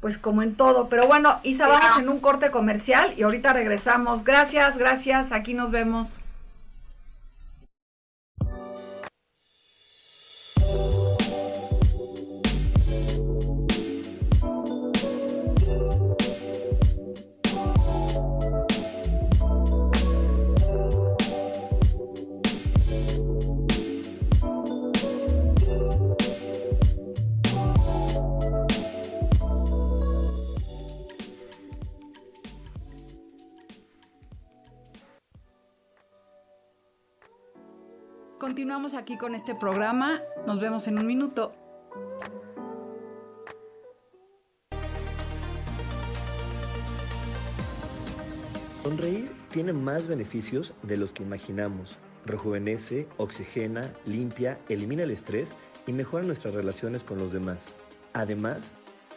[0.00, 0.88] pues como en todo.
[0.90, 4.22] Pero bueno, Isa, vamos en un corte comercial y ahorita regresamos.
[4.22, 5.32] Gracias, gracias.
[5.32, 6.20] Aquí nos vemos.
[38.64, 40.22] Continuamos aquí con este programa.
[40.46, 41.54] Nos vemos en un minuto.
[48.82, 51.98] Sonreír tiene más beneficios de los que imaginamos.
[52.24, 55.54] Rejuvenece, oxigena, limpia, elimina el estrés
[55.86, 57.74] y mejora nuestras relaciones con los demás.
[58.14, 58.72] Además,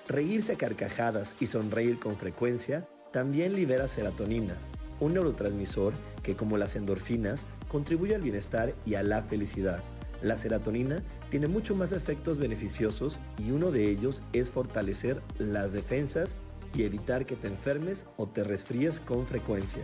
[0.10, 4.58] reírse a carcajadas y sonreír con frecuencia también libera serotonina,
[5.00, 9.84] un neurotransmisor que como las endorfinas contribuye al bienestar y a la felicidad.
[10.22, 16.36] La serotonina tiene mucho más efectos beneficiosos y uno de ellos es fortalecer las defensas
[16.74, 19.84] y evitar que te enfermes o te resfríes con frecuencia.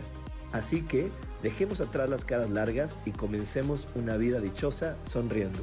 [0.52, 1.08] Así que
[1.42, 5.62] dejemos atrás las caras largas y comencemos una vida dichosa sonriendo.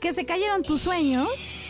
[0.00, 1.69] Que se cayeron tus sueños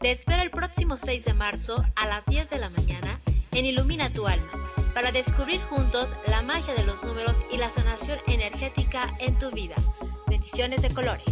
[0.00, 3.18] te espero el próximo 6 de marzo a las 10 de la mañana
[3.52, 4.48] en Ilumina tu alma
[4.94, 9.74] para descubrir juntos la magia de los números y la sanación energética en tu vida.
[10.28, 11.24] Bendiciones de colores.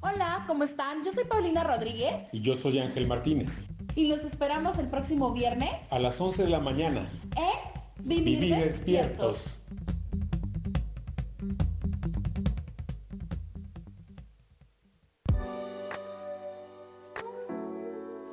[0.00, 1.04] Hola, ¿cómo están?
[1.04, 2.28] Yo soy Paulina Rodríguez.
[2.32, 3.68] Y yo soy Ángel Martínez.
[3.94, 5.88] Y los esperamos el próximo viernes.
[5.90, 7.08] A las 11 de la mañana.
[7.36, 9.60] En Vivir, despiertos.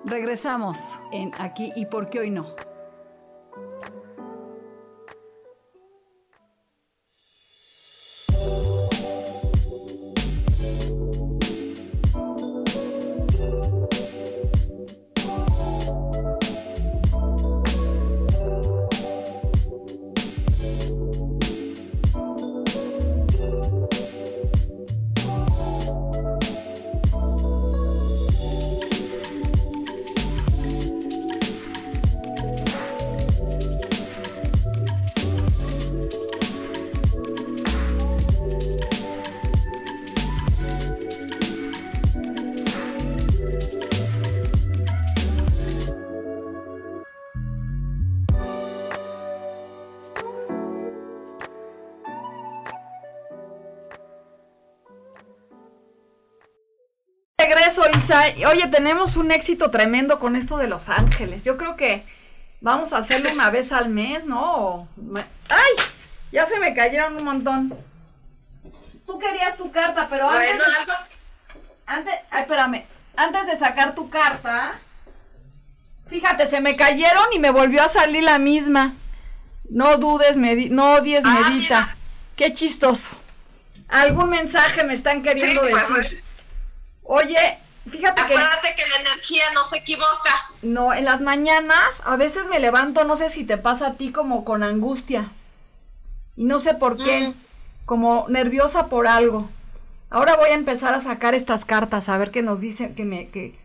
[0.07, 2.45] Regresamos en Aquí y por qué hoy no.
[58.71, 61.43] Tenemos un éxito tremendo con esto de Los Ángeles.
[61.43, 62.05] Yo creo que
[62.61, 64.87] vamos a hacerlo una vez al mes, ¿no?
[65.49, 65.85] ¡Ay!
[66.31, 67.77] Ya se me cayeron un montón.
[69.05, 70.61] Tú querías tu carta, pero antes...
[71.85, 72.83] antes ay, espérame.
[73.15, 74.79] Antes de sacar tu carta...
[76.07, 78.93] Fíjate, se me cayeron y me volvió a salir la misma.
[79.69, 81.95] No dudes, no odies, ah, medita.
[82.35, 83.15] Qué chistoso.
[83.87, 86.23] Algún mensaje me están queriendo pues, decir.
[87.03, 87.57] Oye,
[87.89, 88.21] fíjate.
[88.21, 90.49] Acuérdate que la energía no se equivoca.
[90.61, 94.11] No, en las mañanas a veces me levanto, no sé si te pasa a ti,
[94.11, 95.31] como con angustia.
[96.35, 97.29] Y no sé por qué.
[97.29, 97.33] Mm.
[97.85, 99.47] Como nerviosa por algo.
[100.09, 103.27] Ahora voy a empezar a sacar estas cartas, a ver qué nos dice, que me,
[103.29, 103.59] que,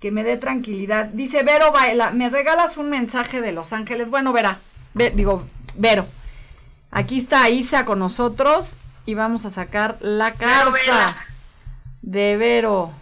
[0.00, 1.06] que me dé tranquilidad.
[1.06, 4.10] Dice Vero Baila, ¿me regalas un mensaje de Los Ángeles?
[4.10, 4.60] Bueno, verá,
[4.94, 5.44] digo,
[5.74, 6.06] Vero.
[6.90, 11.16] Aquí está Isa con nosotros y vamos a sacar la carta
[12.02, 12.92] de Vero.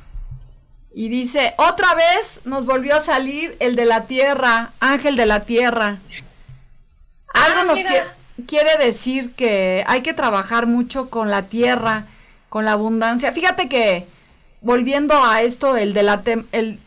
[0.95, 5.41] Y dice, otra vez nos volvió a salir el de la tierra, ángel de la
[5.41, 5.99] tierra.
[7.34, 7.78] Algo ah, nos
[8.47, 12.07] quiere decir que hay que trabajar mucho con la tierra,
[12.49, 13.32] con la abundancia.
[13.32, 14.07] Fíjate que,
[14.61, 16.22] volviendo a esto, el de la,
[16.53, 16.80] el,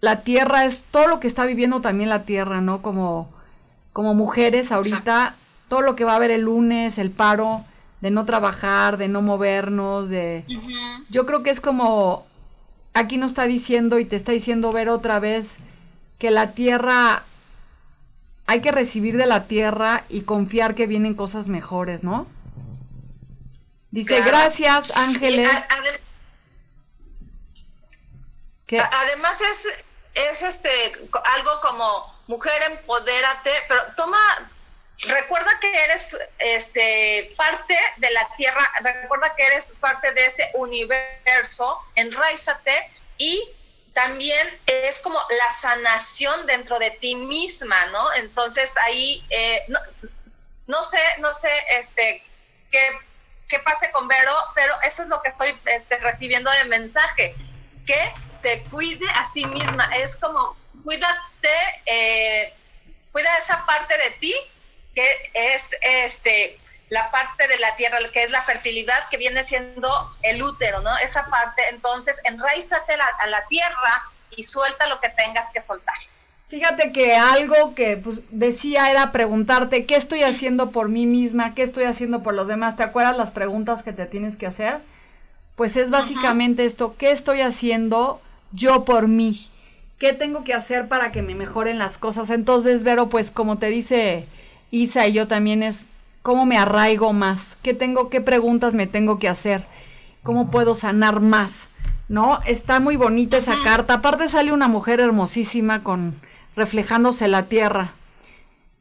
[0.00, 2.82] la tierra es todo lo que está viviendo también la tierra, ¿no?
[2.82, 3.28] Como,
[3.92, 5.34] como mujeres ahorita,
[5.68, 7.64] todo lo que va a haber el lunes, el paro
[8.00, 10.44] de no trabajar, de no movernos, de...
[11.08, 12.26] Yo creo que es como,
[12.96, 15.58] aquí nos está diciendo y te está diciendo ver otra vez
[16.18, 17.24] que la tierra,
[18.46, 22.26] hay que recibir de la tierra y confiar que vienen cosas mejores, ¿no?
[23.90, 25.50] Dice, gracias Ángeles.
[28.70, 29.68] Además es
[30.14, 30.70] es este
[31.36, 34.18] algo como mujer empodérate, pero toma
[35.02, 41.80] recuerda que eres este parte de la tierra, recuerda que eres parte de este universo,
[41.94, 43.46] enraízate y
[43.92, 48.12] también es como la sanación dentro de ti misma, ¿no?
[48.14, 49.64] Entonces ahí eh,
[50.66, 52.22] no, sé, no sé este
[52.70, 52.98] qué,
[53.48, 57.34] qué pase con Vero, pero eso es lo que estoy este, recibiendo de mensaje
[57.86, 59.84] que se cuide a sí misma.
[59.96, 61.54] Es como, cuídate,
[61.86, 62.52] eh,
[63.12, 64.34] cuida esa parte de ti
[64.96, 69.88] que es este la parte de la tierra, que es la fertilidad, que viene siendo
[70.22, 70.96] el útero, ¿no?
[70.98, 74.02] Esa parte, entonces, enraízate a la tierra
[74.36, 75.96] y suelta lo que tengas que soltar.
[76.48, 81.62] Fíjate que algo que pues, decía era preguntarte qué estoy haciendo por mí misma, qué
[81.62, 82.76] estoy haciendo por los demás.
[82.76, 84.80] ¿Te acuerdas las preguntas que te tienes que hacer?
[85.56, 88.20] pues es básicamente esto, ¿qué estoy haciendo
[88.52, 89.46] yo por mí?
[89.98, 92.28] ¿Qué tengo que hacer para que me mejoren las cosas?
[92.28, 94.26] Entonces, Vero, pues como te dice
[94.70, 95.86] Isa y yo también es,
[96.22, 97.56] ¿cómo me arraigo más?
[97.62, 99.64] ¿Qué tengo, qué preguntas me tengo que hacer?
[100.22, 101.68] ¿Cómo puedo sanar más?
[102.08, 102.40] ¿No?
[102.46, 103.94] Está muy bonita esa carta.
[103.94, 106.14] Aparte sale una mujer hermosísima con
[106.54, 107.92] reflejándose la tierra.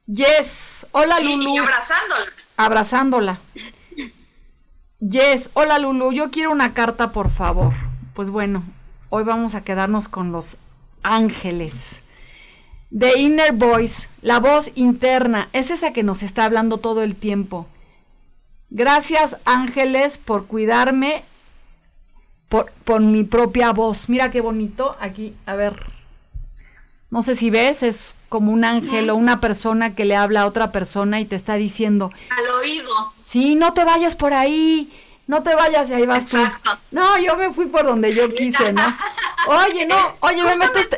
[0.07, 1.59] Yes, hola Lulu.
[1.59, 2.31] abrazándola.
[2.57, 3.39] Abrazándola.
[4.99, 7.73] Yes, hola Lulu, yo quiero una carta, por favor.
[8.13, 8.63] Pues bueno,
[9.09, 10.57] hoy vamos a quedarnos con los
[11.03, 12.01] ángeles.
[12.98, 17.68] The Inner Voice, la voz interna, es esa que nos está hablando todo el tiempo.
[18.70, 21.24] Gracias ángeles por cuidarme
[22.48, 24.08] por, por mi propia voz.
[24.08, 24.96] Mira qué bonito.
[25.00, 25.88] Aquí, a ver.
[27.10, 30.46] No sé si ves, es como un ángel o una persona que le habla a
[30.48, 32.12] otra persona y te está diciendo.
[32.30, 33.14] Al oído.
[33.22, 34.91] Sí, no te vayas por ahí,
[35.28, 36.38] no te vayas y ahí vas tú.
[36.91, 38.82] No, yo me fui por donde yo quise, ¿no?
[39.48, 40.98] Oye, no, oye, me meto este,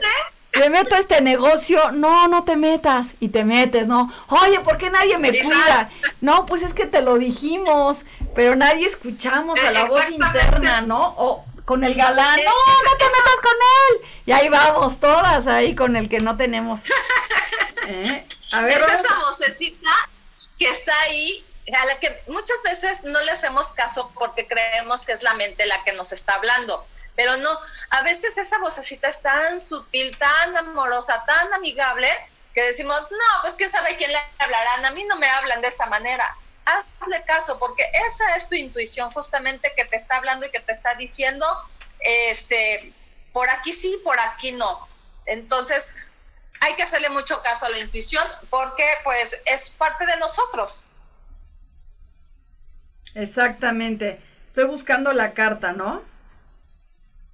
[0.60, 4.14] me meto a este negocio, no, no te metas, y te metes, ¿no?
[4.28, 5.89] Oye, ¿por qué nadie me cuida?
[6.22, 8.05] No, pues es que te lo dijimos,
[8.36, 11.16] pero nadie escuchamos a la voz interna, ¿no?
[11.18, 14.10] O con el galán, no, no te metas con él.
[14.26, 16.86] Y ahí vamos, todas ahí con el que no tenemos.
[17.88, 18.26] ¿Eh?
[18.51, 19.89] A ver, es esa vocecita
[20.58, 21.43] que está ahí,
[21.78, 25.66] a la que muchas veces no le hacemos caso porque creemos que es la mente
[25.66, 26.84] la que nos está hablando.
[27.18, 27.59] Pero no,
[27.89, 32.07] a veces esa vocecita es tan sutil, tan amorosa, tan amigable,
[32.53, 35.68] que decimos, no, pues quién sabe quién le hablarán, a mí no me hablan de
[35.68, 36.34] esa manera
[36.68, 40.72] hazle caso, porque esa es tu intuición justamente que te está hablando y que te
[40.72, 41.45] está diciendo,
[41.99, 42.93] este,
[43.32, 44.88] por aquí sí, por aquí no.
[45.26, 45.93] Entonces,
[46.59, 50.84] hay que hacerle mucho caso a la intuición porque pues es parte de nosotros.
[53.13, 54.20] Exactamente.
[54.47, 56.03] Estoy buscando la carta, ¿no?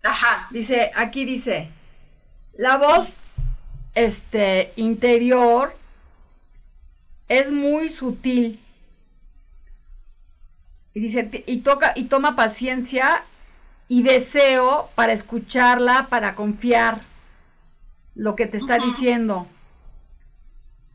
[0.04, 0.48] Ajá.
[0.52, 1.70] Dice, aquí dice,
[2.54, 3.16] la voz
[3.96, 5.76] este interior
[7.30, 8.60] es muy sutil
[10.94, 13.24] y dice, y toca, y toma paciencia
[13.88, 17.02] y deseo para escucharla, para confiar
[18.14, 19.48] lo que te está diciendo.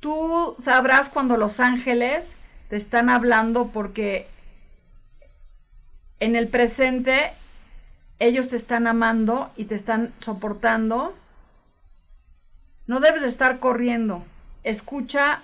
[0.00, 2.34] Tú sabrás cuando los ángeles
[2.68, 4.28] te están hablando porque
[6.20, 7.32] en el presente
[8.18, 11.14] ellos te están amando y te están soportando.
[12.86, 14.24] No debes de estar corriendo.
[14.64, 15.42] Escucha,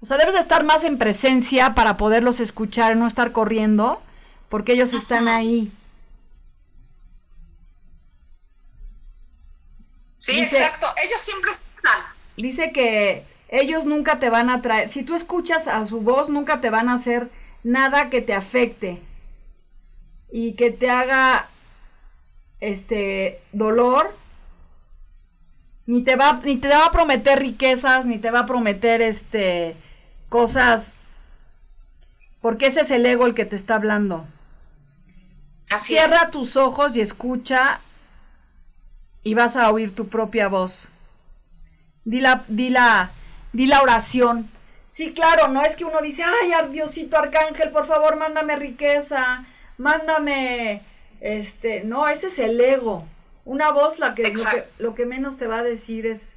[0.00, 4.02] o sea, debes de estar más en presencia para poderlos escuchar, no estar corriendo,
[4.48, 5.72] porque ellos están ahí.
[10.18, 10.86] Sí, exacto.
[11.02, 12.00] Ellos siempre están.
[12.36, 16.60] Dice que ellos nunca te van a traer, si tú escuchas a su voz, nunca
[16.60, 17.30] te van a hacer
[17.62, 19.02] nada que te afecte
[20.30, 21.48] y que te haga
[22.60, 24.14] este dolor
[25.86, 29.76] ni te va ni te va a prometer riquezas ni te va a prometer este
[30.28, 30.94] cosas
[32.40, 34.26] porque ese es el ego el que te está hablando.
[35.78, 37.80] Cierra tus ojos y escucha
[39.22, 40.88] y vas a oír tu propia voz.
[42.04, 43.10] Di la, di la,
[43.52, 44.48] di la oración.
[44.88, 49.44] Sí claro no es que uno dice ay Diosito arcángel por favor mándame riqueza
[49.80, 50.82] mándame,
[51.20, 53.04] este, no, ese es el ego.
[53.44, 54.34] Una voz la que
[54.78, 56.36] lo, que menos te va a decir es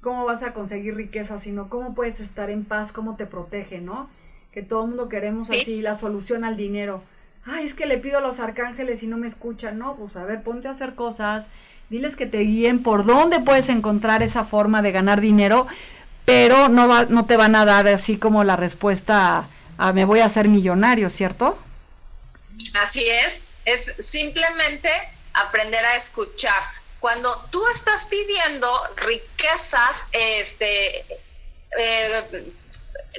[0.00, 4.08] cómo vas a conseguir riqueza, sino cómo puedes estar en paz, cómo te protege, ¿no?
[4.52, 7.02] Que todo el mundo queremos así la solución al dinero.
[7.44, 9.78] Ay, es que le pido a los arcángeles y no me escuchan.
[9.78, 11.46] No, pues a ver, ponte a hacer cosas,
[11.90, 15.66] diles que te guíen por dónde puedes encontrar esa forma de ganar dinero,
[16.24, 20.20] pero no, va, no te van a dar así como la respuesta a me voy
[20.20, 21.58] a hacer millonario, ¿cierto?
[22.74, 24.90] Así es, es simplemente
[25.34, 26.62] aprender a escuchar.
[27.00, 31.04] Cuando tú estás pidiendo riquezas, este,
[31.78, 32.52] eh,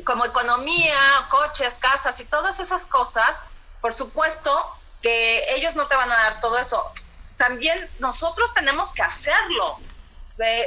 [0.03, 0.97] como economía,
[1.29, 3.39] coches, casas y todas esas cosas,
[3.81, 6.91] por supuesto que ellos no te van a dar todo eso.
[7.37, 9.79] También nosotros tenemos que hacerlo,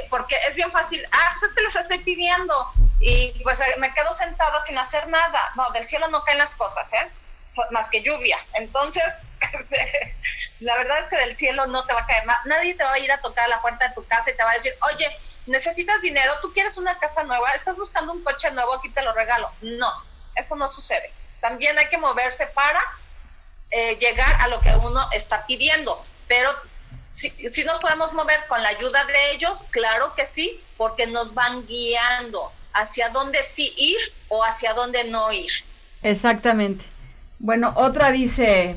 [0.09, 4.13] porque es bien fácil, ah, pues es que les estoy pidiendo y pues me quedo
[4.13, 5.51] sentada sin hacer nada.
[5.55, 7.09] No, del cielo no caen las cosas, ¿eh?
[7.71, 8.37] Más que lluvia.
[8.53, 9.23] Entonces,
[9.53, 10.15] este,
[10.59, 12.41] la verdad es que del cielo no te va a caer nada.
[12.45, 14.51] Nadie te va a ir a tocar la puerta de tu casa y te va
[14.51, 15.09] a decir, oye,
[15.47, 19.13] necesitas dinero, tú quieres una casa nueva, estás buscando un coche nuevo, aquí te lo
[19.13, 19.51] regalo.
[19.61, 19.91] No,
[20.35, 21.11] eso no sucede.
[21.39, 22.81] También hay que moverse para
[23.71, 26.03] eh, llegar a lo que uno está pidiendo.
[26.27, 26.53] Pero
[27.13, 31.33] si, si nos podemos mover con la ayuda de ellos, claro que sí, porque nos
[31.33, 33.97] van guiando hacia dónde sí ir
[34.29, 35.51] o hacia dónde no ir.
[36.03, 36.85] Exactamente.
[37.43, 38.75] Bueno, otra dice,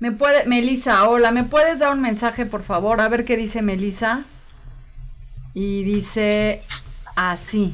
[0.00, 3.00] me puede, Melisa, hola, ¿me puedes dar un mensaje, por favor?
[3.00, 4.24] A ver qué dice Melisa.
[5.54, 6.64] Y dice
[7.14, 7.72] así.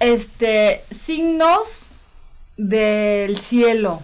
[0.00, 1.86] Este, signos
[2.56, 4.02] del cielo.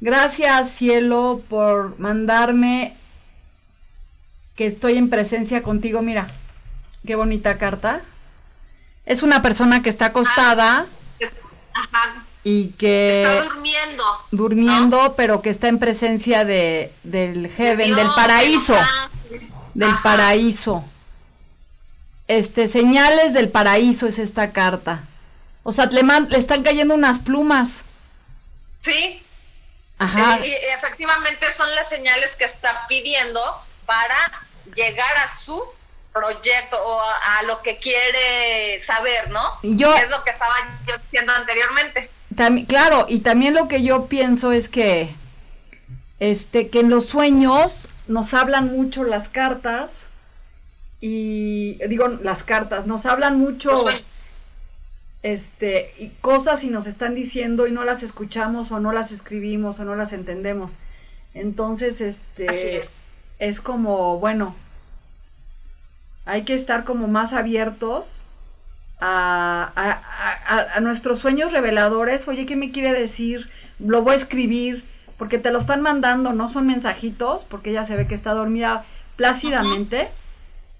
[0.00, 2.96] Gracias, cielo, por mandarme
[4.56, 6.02] que estoy en presencia contigo.
[6.02, 6.26] Mira,
[7.06, 8.02] qué bonita carta.
[9.06, 10.86] Es una persona que está acostada.
[11.72, 18.08] Ajá y que está durmiendo durmiendo pero que está en presencia de del heaven del
[18.14, 18.76] paraíso
[19.74, 20.84] del paraíso.
[22.26, 25.04] Este señales del paraíso es esta carta.
[25.62, 27.82] O sea le, le están cayendo unas plumas.
[28.80, 29.22] Sí.
[29.98, 30.38] Ajá.
[30.44, 33.40] Y, efectivamente son las señales que está pidiendo
[33.86, 34.16] para
[34.74, 35.62] llegar a su
[36.12, 39.58] proyecto o a, lo que quiere saber, ¿no?
[39.62, 40.54] Yo, es lo que estaba
[40.86, 42.10] yo diciendo anteriormente
[42.66, 45.10] claro, y también lo que yo pienso es que,
[46.20, 47.74] este, que en los sueños
[48.06, 50.06] nos hablan mucho las cartas
[51.00, 53.86] y digo las cartas, nos hablan mucho
[55.22, 59.80] este y cosas y nos están diciendo y no las escuchamos o no las escribimos
[59.80, 60.72] o no las entendemos.
[61.34, 62.90] Entonces, este es.
[63.38, 64.56] es como, bueno,
[66.24, 68.20] hay que estar como más abiertos
[69.00, 73.48] a, nuestros sueños reveladores, oye, ¿qué me quiere decir?
[73.78, 74.84] Lo voy a escribir,
[75.16, 78.84] porque te lo están mandando, no son mensajitos, porque ella se ve que está dormida
[79.16, 80.08] plácidamente.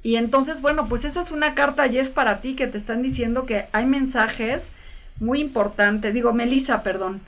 [0.03, 3.03] Y entonces, bueno, pues esa es una carta y es para ti que te están
[3.03, 4.71] diciendo que hay mensajes
[5.21, 7.21] muy importantes, digo, Melissa, perdón,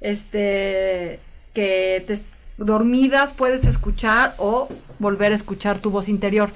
[0.00, 1.20] este,
[1.54, 2.14] que te,
[2.58, 4.68] dormidas puedes escuchar o
[4.98, 6.50] volver a escuchar tu voz interior.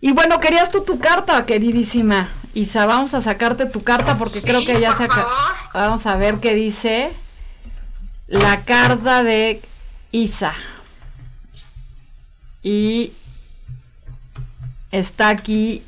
[0.00, 2.28] Y bueno, querías tú tu carta, queridísima.
[2.54, 5.08] Isa, vamos a sacarte tu carta porque creo que ya se
[5.74, 7.12] Vamos a ver qué dice
[8.28, 9.62] la carta de
[10.10, 10.54] Isa.
[12.62, 13.12] Y
[14.90, 15.82] está aquí.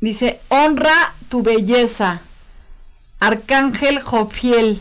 [0.00, 2.20] Dice, honra tu belleza.
[3.20, 4.80] Arcángel Jofiel.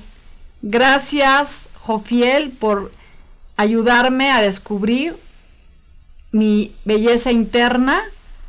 [0.61, 2.91] Gracias, Jofiel por
[3.57, 5.17] ayudarme a descubrir
[6.31, 8.03] mi belleza interna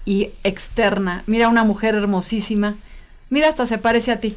[0.04, 1.22] y externa.
[1.26, 2.76] Mira una mujer hermosísima.
[3.30, 4.36] Mira, hasta se parece a ti.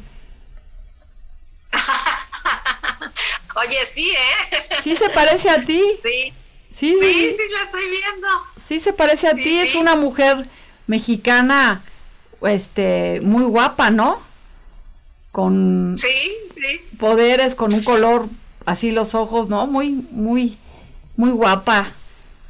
[3.56, 4.58] Oye, sí, ¿eh?
[4.82, 5.82] Sí se parece a ti.
[6.02, 6.32] Sí.
[6.74, 8.28] Sí, sí, sí, la estoy viendo.
[8.56, 10.46] Sí se parece a ti, es una mujer
[10.86, 11.82] mexicana
[12.40, 14.20] este muy guapa, ¿no?
[15.32, 16.08] Con sí,
[16.54, 16.80] sí.
[16.98, 18.26] poderes, con un color
[18.64, 19.66] así los ojos, ¿no?
[19.66, 20.56] Muy muy
[21.16, 21.92] muy guapa.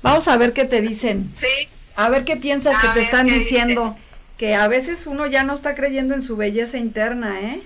[0.02, 1.32] Vamos a ver qué te dicen.
[1.34, 1.68] Sí.
[1.96, 3.96] A ver qué piensas que te están diciendo.
[4.38, 7.62] Que a veces uno ya no está creyendo en su belleza interna, ¿eh?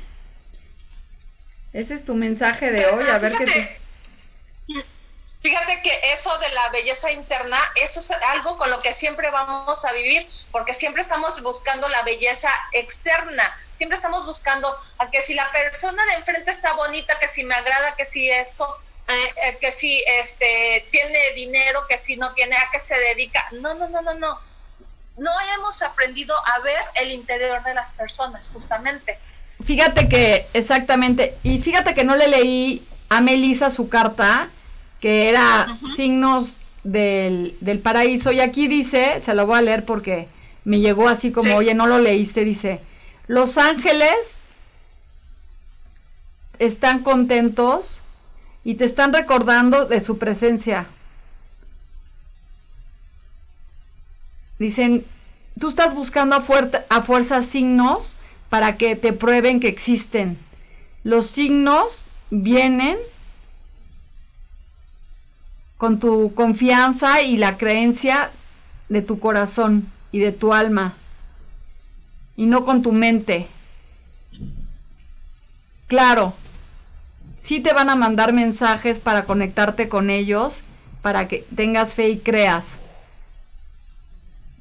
[1.72, 3.80] Ese es tu mensaje de hoy, a ver qué te...
[5.42, 9.84] Fíjate que eso de la belleza interna, eso es algo con lo que siempre vamos
[9.84, 14.68] a vivir, porque siempre estamos buscando la belleza externa, siempre estamos buscando
[14.98, 18.28] a que si la persona de enfrente está bonita, que si me agrada, que si
[18.28, 18.66] esto,
[19.08, 19.12] eh,
[19.48, 23.44] eh, que si este tiene dinero, que si no tiene, a qué se dedica.
[23.52, 24.38] No, no, no, no, no.
[25.16, 29.18] No hemos aprendido a ver el interior de las personas, justamente.
[29.64, 34.48] Fíjate que, exactamente, y fíjate que no le leí a Melissa su carta,
[35.00, 38.32] que era signos del, del, paraíso.
[38.32, 40.28] Y aquí dice, se lo voy a leer porque
[40.64, 42.80] me llegó así como, oye, no lo leíste, dice,
[43.26, 44.32] los ángeles
[46.58, 48.02] están contentos
[48.66, 50.86] y te están recordando de su presencia.
[54.58, 55.04] Dicen,
[55.56, 56.42] tú estás buscando a,
[56.88, 58.16] a fuerza signos
[58.50, 60.36] para que te prueben que existen.
[61.04, 62.96] Los signos vienen
[65.76, 68.32] con tu confianza y la creencia
[68.88, 70.94] de tu corazón y de tu alma
[72.34, 73.46] y no con tu mente.
[75.86, 76.34] Claro,
[77.46, 80.58] sí te van a mandar mensajes para conectarte con ellos,
[81.00, 82.76] para que tengas fe y creas.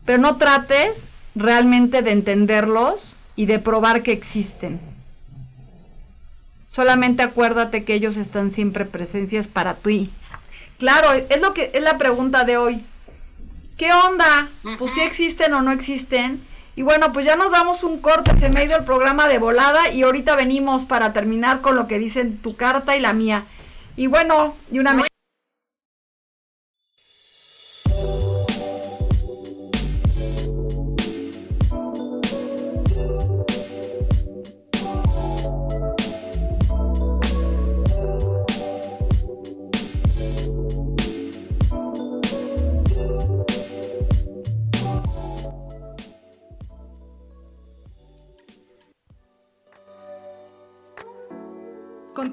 [0.05, 4.79] Pero no trates realmente de entenderlos y de probar que existen.
[6.67, 10.11] Solamente acuérdate que ellos están siempre presencias para ti.
[10.77, 12.85] Claro, es lo que es la pregunta de hoy.
[13.77, 14.49] ¿Qué onda?
[14.77, 16.39] Pues si existen o no existen.
[16.75, 19.37] Y bueno, pues ya nos damos un corte, se me ha ido el programa de
[19.37, 23.45] volada y ahorita venimos para terminar con lo que dicen tu carta y la mía.
[23.95, 25.05] Y bueno, y una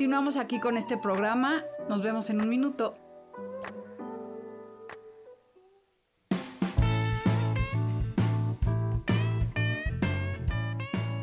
[0.03, 1.63] Continuamos aquí con este programa.
[1.89, 2.97] Nos vemos en un minuto.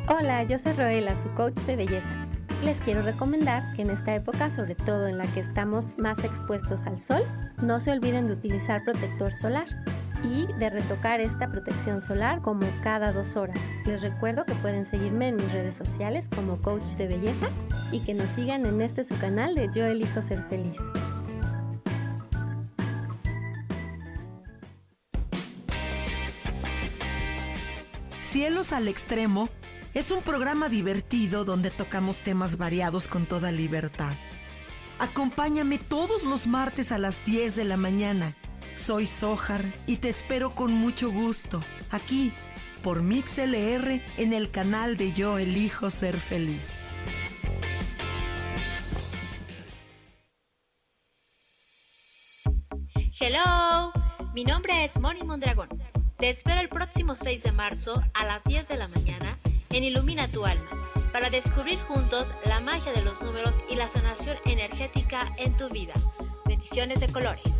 [0.08, 2.26] Hola, yo soy Roela, su coach de belleza.
[2.64, 6.86] Les quiero recomendar que en esta época, sobre todo en la que estamos más expuestos
[6.86, 7.22] al sol,
[7.60, 9.66] no se olviden de utilizar protector solar
[10.22, 13.68] y de retocar esta protección solar como cada dos horas.
[13.84, 17.48] Les recuerdo que pueden seguirme en mis redes sociales como coach de belleza
[17.92, 20.78] y que nos sigan en este su canal de Yo elijo ser feliz.
[28.22, 29.48] Cielos al extremo
[29.92, 34.12] es un programa divertido donde tocamos temas variados con toda libertad.
[35.00, 38.36] Acompáñame todos los martes a las 10 de la mañana
[38.74, 42.32] soy Sohar y te espero con mucho gusto aquí
[42.82, 46.72] por MixLR en el canal de Yo Elijo Ser Feliz.
[53.18, 53.92] Hello,
[54.32, 55.68] mi nombre es Moni Mondragón.
[56.16, 59.36] Te espero el próximo 6 de marzo a las 10 de la mañana
[59.70, 60.68] en Ilumina tu alma
[61.12, 65.94] para descubrir juntos la magia de los números y la sanación energética en tu vida.
[66.46, 67.59] Bendiciones de colores.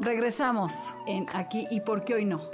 [0.00, 2.50] Regresamos en Aquí y por qué hoy no.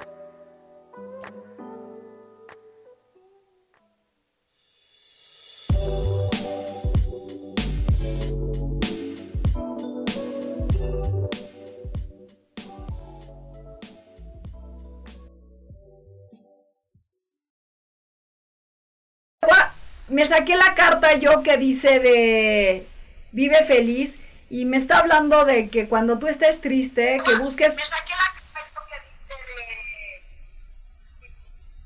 [20.08, 22.86] Me saqué la carta yo que dice de
[23.32, 24.18] vive feliz
[24.50, 27.76] y me está hablando de que cuando tú estés triste, que busques...
[27.76, 31.32] Me saqué la que dice de...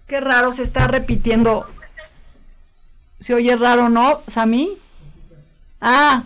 [0.06, 1.68] Qué raro, se está repitiendo.
[3.20, 4.78] Se oye raro, ¿no, Sami?
[5.80, 6.22] Ah,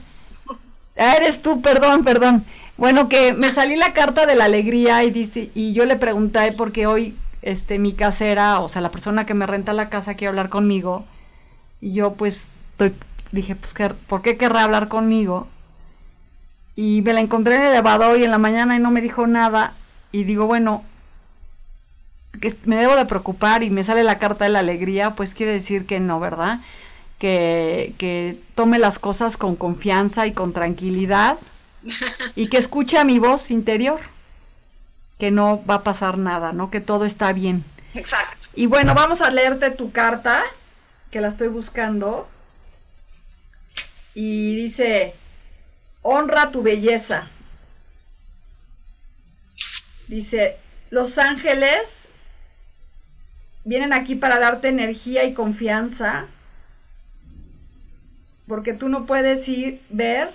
[0.95, 2.45] eres tú, perdón, perdón.
[2.77, 6.53] Bueno, que me salí la carta de la alegría y dice, y yo le pregunté
[6.53, 10.31] porque hoy este mi casera, o sea, la persona que me renta la casa quiere
[10.31, 11.05] hablar conmigo.
[11.81, 12.95] Y yo pues estoy,
[13.33, 13.75] dije, pues
[14.07, 15.49] ¿por qué querrá hablar conmigo?
[16.75, 19.27] Y me la encontré en el elevador y en la mañana y no me dijo
[19.27, 19.75] nada.
[20.11, 20.85] Y digo, bueno,
[22.41, 25.53] que me debo de preocupar y me sale la carta de la alegría, pues quiere
[25.53, 26.61] decir que no, ¿verdad?
[27.19, 31.39] Que, que tome las cosas con confianza y con tranquilidad
[32.37, 34.01] y que escuche mi voz interior,
[35.19, 36.71] que no va a pasar nada, ¿no?
[36.71, 37.65] Que todo está bien.
[37.95, 38.49] Exacto.
[38.55, 40.43] Y bueno, vamos a leerte tu carta,
[41.11, 42.29] que la estoy buscando.
[44.15, 45.15] Y dice,
[46.03, 47.29] honra tu belleza.
[50.09, 50.57] Dice,
[50.91, 52.09] los ángeles
[53.65, 56.27] vienen aquí para darte energía y confianza,
[58.47, 60.31] porque tú no puedes ir ver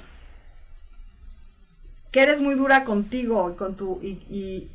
[2.12, 4.68] que eres muy dura contigo y, con tu, y,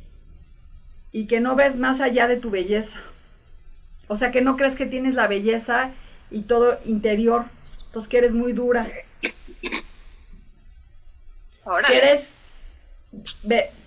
[1.11, 2.99] y, que no ves más allá de tu belleza.
[4.07, 5.91] O sea, que no crees que tienes la belleza
[6.29, 7.45] y todo interior.
[7.87, 8.87] Entonces, que eres muy dura.
[11.87, 12.35] Que eres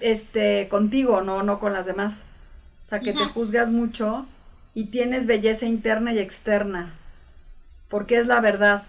[0.00, 2.24] este, contigo, no, no con las demás.
[2.84, 4.26] O sea, que te juzgas mucho
[4.74, 6.94] y tienes belleza interna y externa.
[7.88, 8.84] Porque es la verdad.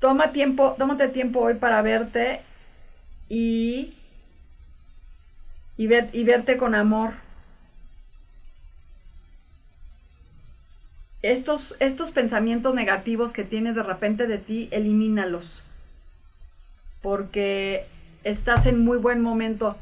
[0.00, 2.40] Toma tiempo, tómate tiempo hoy para verte
[3.28, 3.94] y,
[5.76, 7.14] y, ver, y verte con amor.
[11.20, 15.64] Estos, estos pensamientos negativos que tienes de repente de ti, elimínalos.
[17.02, 17.86] Porque
[18.24, 19.76] estás en muy buen momento.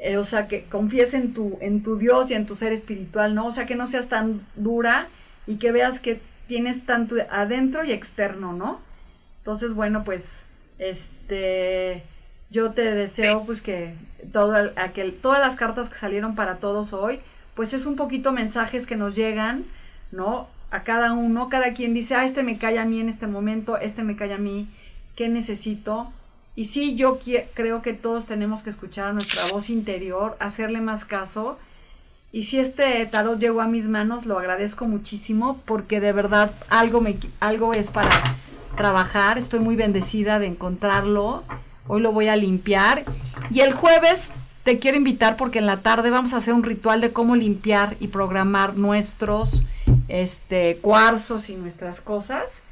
[0.00, 3.34] Eh, o sea, que confíes en tu, en tu Dios y en tu ser espiritual,
[3.34, 3.46] ¿no?
[3.46, 5.08] O sea, que no seas tan dura
[5.46, 8.80] y que veas que tienes tanto adentro y externo, ¿no?
[9.38, 10.44] Entonces, bueno, pues,
[10.78, 12.02] este,
[12.50, 13.94] yo te deseo pues que
[14.32, 17.20] todo aquel, todas las cartas que salieron para todos hoy,
[17.54, 19.64] pues es un poquito mensajes que nos llegan,
[20.12, 20.48] ¿no?
[20.70, 23.78] A cada uno, cada quien dice, ah, este me cae a mí en este momento,
[23.78, 24.68] este me cae a mí,
[25.14, 26.12] ¿qué necesito?
[26.56, 27.20] Y sí, yo
[27.54, 31.58] creo que todos tenemos que escuchar a nuestra voz interior, hacerle más caso.
[32.32, 37.00] Y si este tarot llegó a mis manos, lo agradezco muchísimo porque de verdad algo,
[37.00, 38.10] me, algo es para
[38.76, 39.38] trabajar.
[39.38, 41.44] Estoy muy bendecida de encontrarlo
[41.88, 43.04] Hoy lo voy a limpiar.
[43.50, 44.30] Y el jueves
[44.64, 47.96] te quiero invitar porque en la tarde vamos a hacer un ritual de cómo limpiar
[48.00, 49.62] y programar nuestros
[50.08, 52.62] este, cuarzos y nuestras cosas.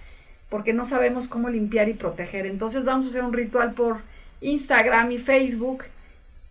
[0.48, 2.46] Porque no sabemos cómo limpiar y proteger.
[2.46, 3.98] Entonces vamos a hacer un ritual por
[4.40, 5.84] Instagram y Facebook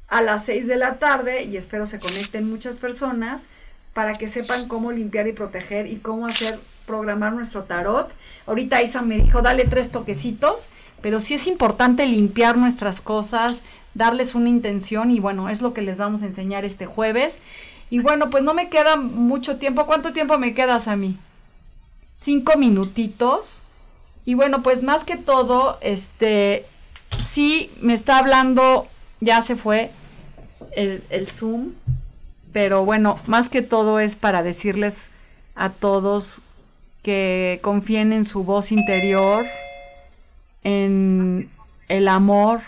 [0.08, 3.46] a las 6 de la tarde y espero se conecten muchas personas
[3.94, 8.12] para que sepan cómo limpiar y proteger y cómo hacer programar nuestro tarot.
[8.46, 10.70] Ahorita Isa me dijo, dale tres toquecitos
[11.04, 13.60] pero sí es importante limpiar nuestras cosas,
[13.94, 17.40] darles una intención y bueno, es lo que les vamos a enseñar este jueves.
[17.90, 19.86] Y bueno, pues no me queda mucho tiempo.
[19.86, 21.18] ¿Cuánto tiempo me quedas a mí?
[22.16, 23.62] Cinco minutitos.
[24.26, 26.66] Y bueno, pues más que todo, este,
[27.18, 28.88] sí me está hablando,
[29.20, 29.92] ya se fue
[30.76, 31.72] el, el Zoom,
[32.54, 35.10] pero bueno, más que todo es para decirles
[35.56, 36.40] a todos
[37.02, 39.46] que confíen en su voz interior,
[40.64, 41.50] en
[41.90, 42.62] el amor,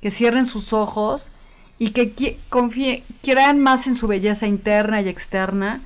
[0.00, 1.28] que cierren sus ojos
[1.78, 5.82] y que confíen, crean más en su belleza interna y externa.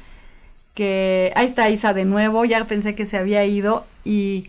[0.75, 4.49] Que ahí está Isa de nuevo, ya pensé que se había ido y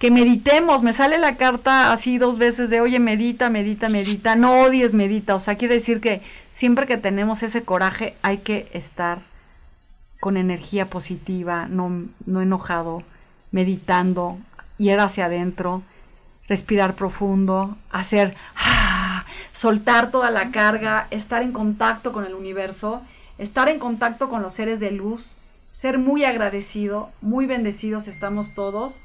[0.00, 4.62] que meditemos, me sale la carta así dos veces de, oye, medita, medita, medita, no
[4.62, 6.22] odies, medita, o sea, quiere decir que
[6.54, 9.18] siempre que tenemos ese coraje hay que estar
[10.18, 13.02] con energía positiva, no, no enojado,
[13.50, 14.38] meditando,
[14.78, 15.82] ir hacia adentro,
[16.48, 23.02] respirar profundo, hacer, ah, soltar toda la carga, estar en contacto con el universo,
[23.36, 25.34] estar en contacto con los seres de luz,
[25.72, 28.98] ser muy agradecido, muy bendecidos estamos todos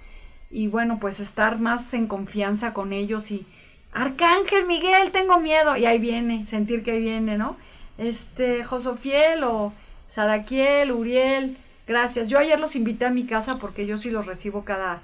[0.49, 3.45] y bueno, pues estar más en confianza con ellos y
[3.91, 7.55] Arcángel Miguel, tengo miedo y ahí viene, sentir que viene, ¿no?
[7.97, 9.73] Este, Josofiel o
[10.07, 12.27] Sadaquiel, Uriel, gracias.
[12.27, 15.01] Yo ayer los invité a mi casa porque yo sí los recibo cada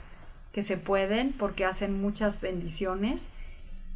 [0.52, 3.28] que se pueden porque hacen muchas bendiciones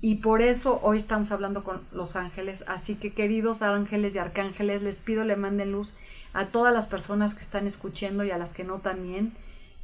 [0.02, 2.64] y por eso hoy estamos hablando con los ángeles.
[2.68, 5.96] Así que queridos ángeles y arcángeles, les pido le manden luz
[6.34, 9.34] a todas las personas que están escuchando y a las que no también.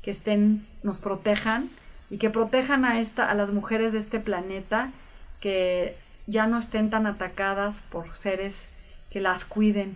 [0.01, 1.69] Que estén, nos protejan
[2.09, 4.91] y que protejan a esta, a las mujeres de este planeta,
[5.39, 5.95] que
[6.27, 8.69] ya no estén tan atacadas por seres
[9.09, 9.95] que las cuiden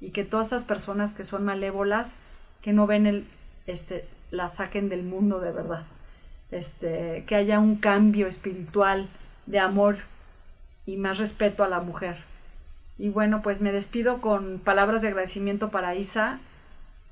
[0.00, 2.12] y que todas esas personas que son malévolas,
[2.62, 3.26] que no ven el,
[3.66, 5.84] este, la saquen del mundo de verdad.
[6.50, 9.08] Este, que haya un cambio espiritual
[9.46, 9.96] de amor
[10.84, 12.18] y más respeto a la mujer.
[12.98, 16.38] Y bueno, pues me despido con palabras de agradecimiento para Isa,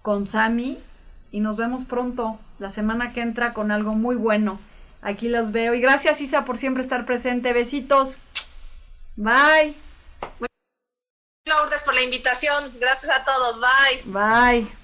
[0.03, 0.79] con Sami,
[1.35, 4.61] y nos vemos pronto, la semana que entra, con algo muy bueno.
[5.03, 5.75] Aquí los veo.
[5.75, 7.53] Y gracias, Isa, por siempre estar presente.
[7.53, 8.19] Besitos.
[9.17, 9.75] Bye.
[11.45, 12.71] Lourdes, por la invitación.
[12.79, 13.61] Gracias a todos.
[13.61, 14.13] Bye.
[14.13, 14.84] Bye.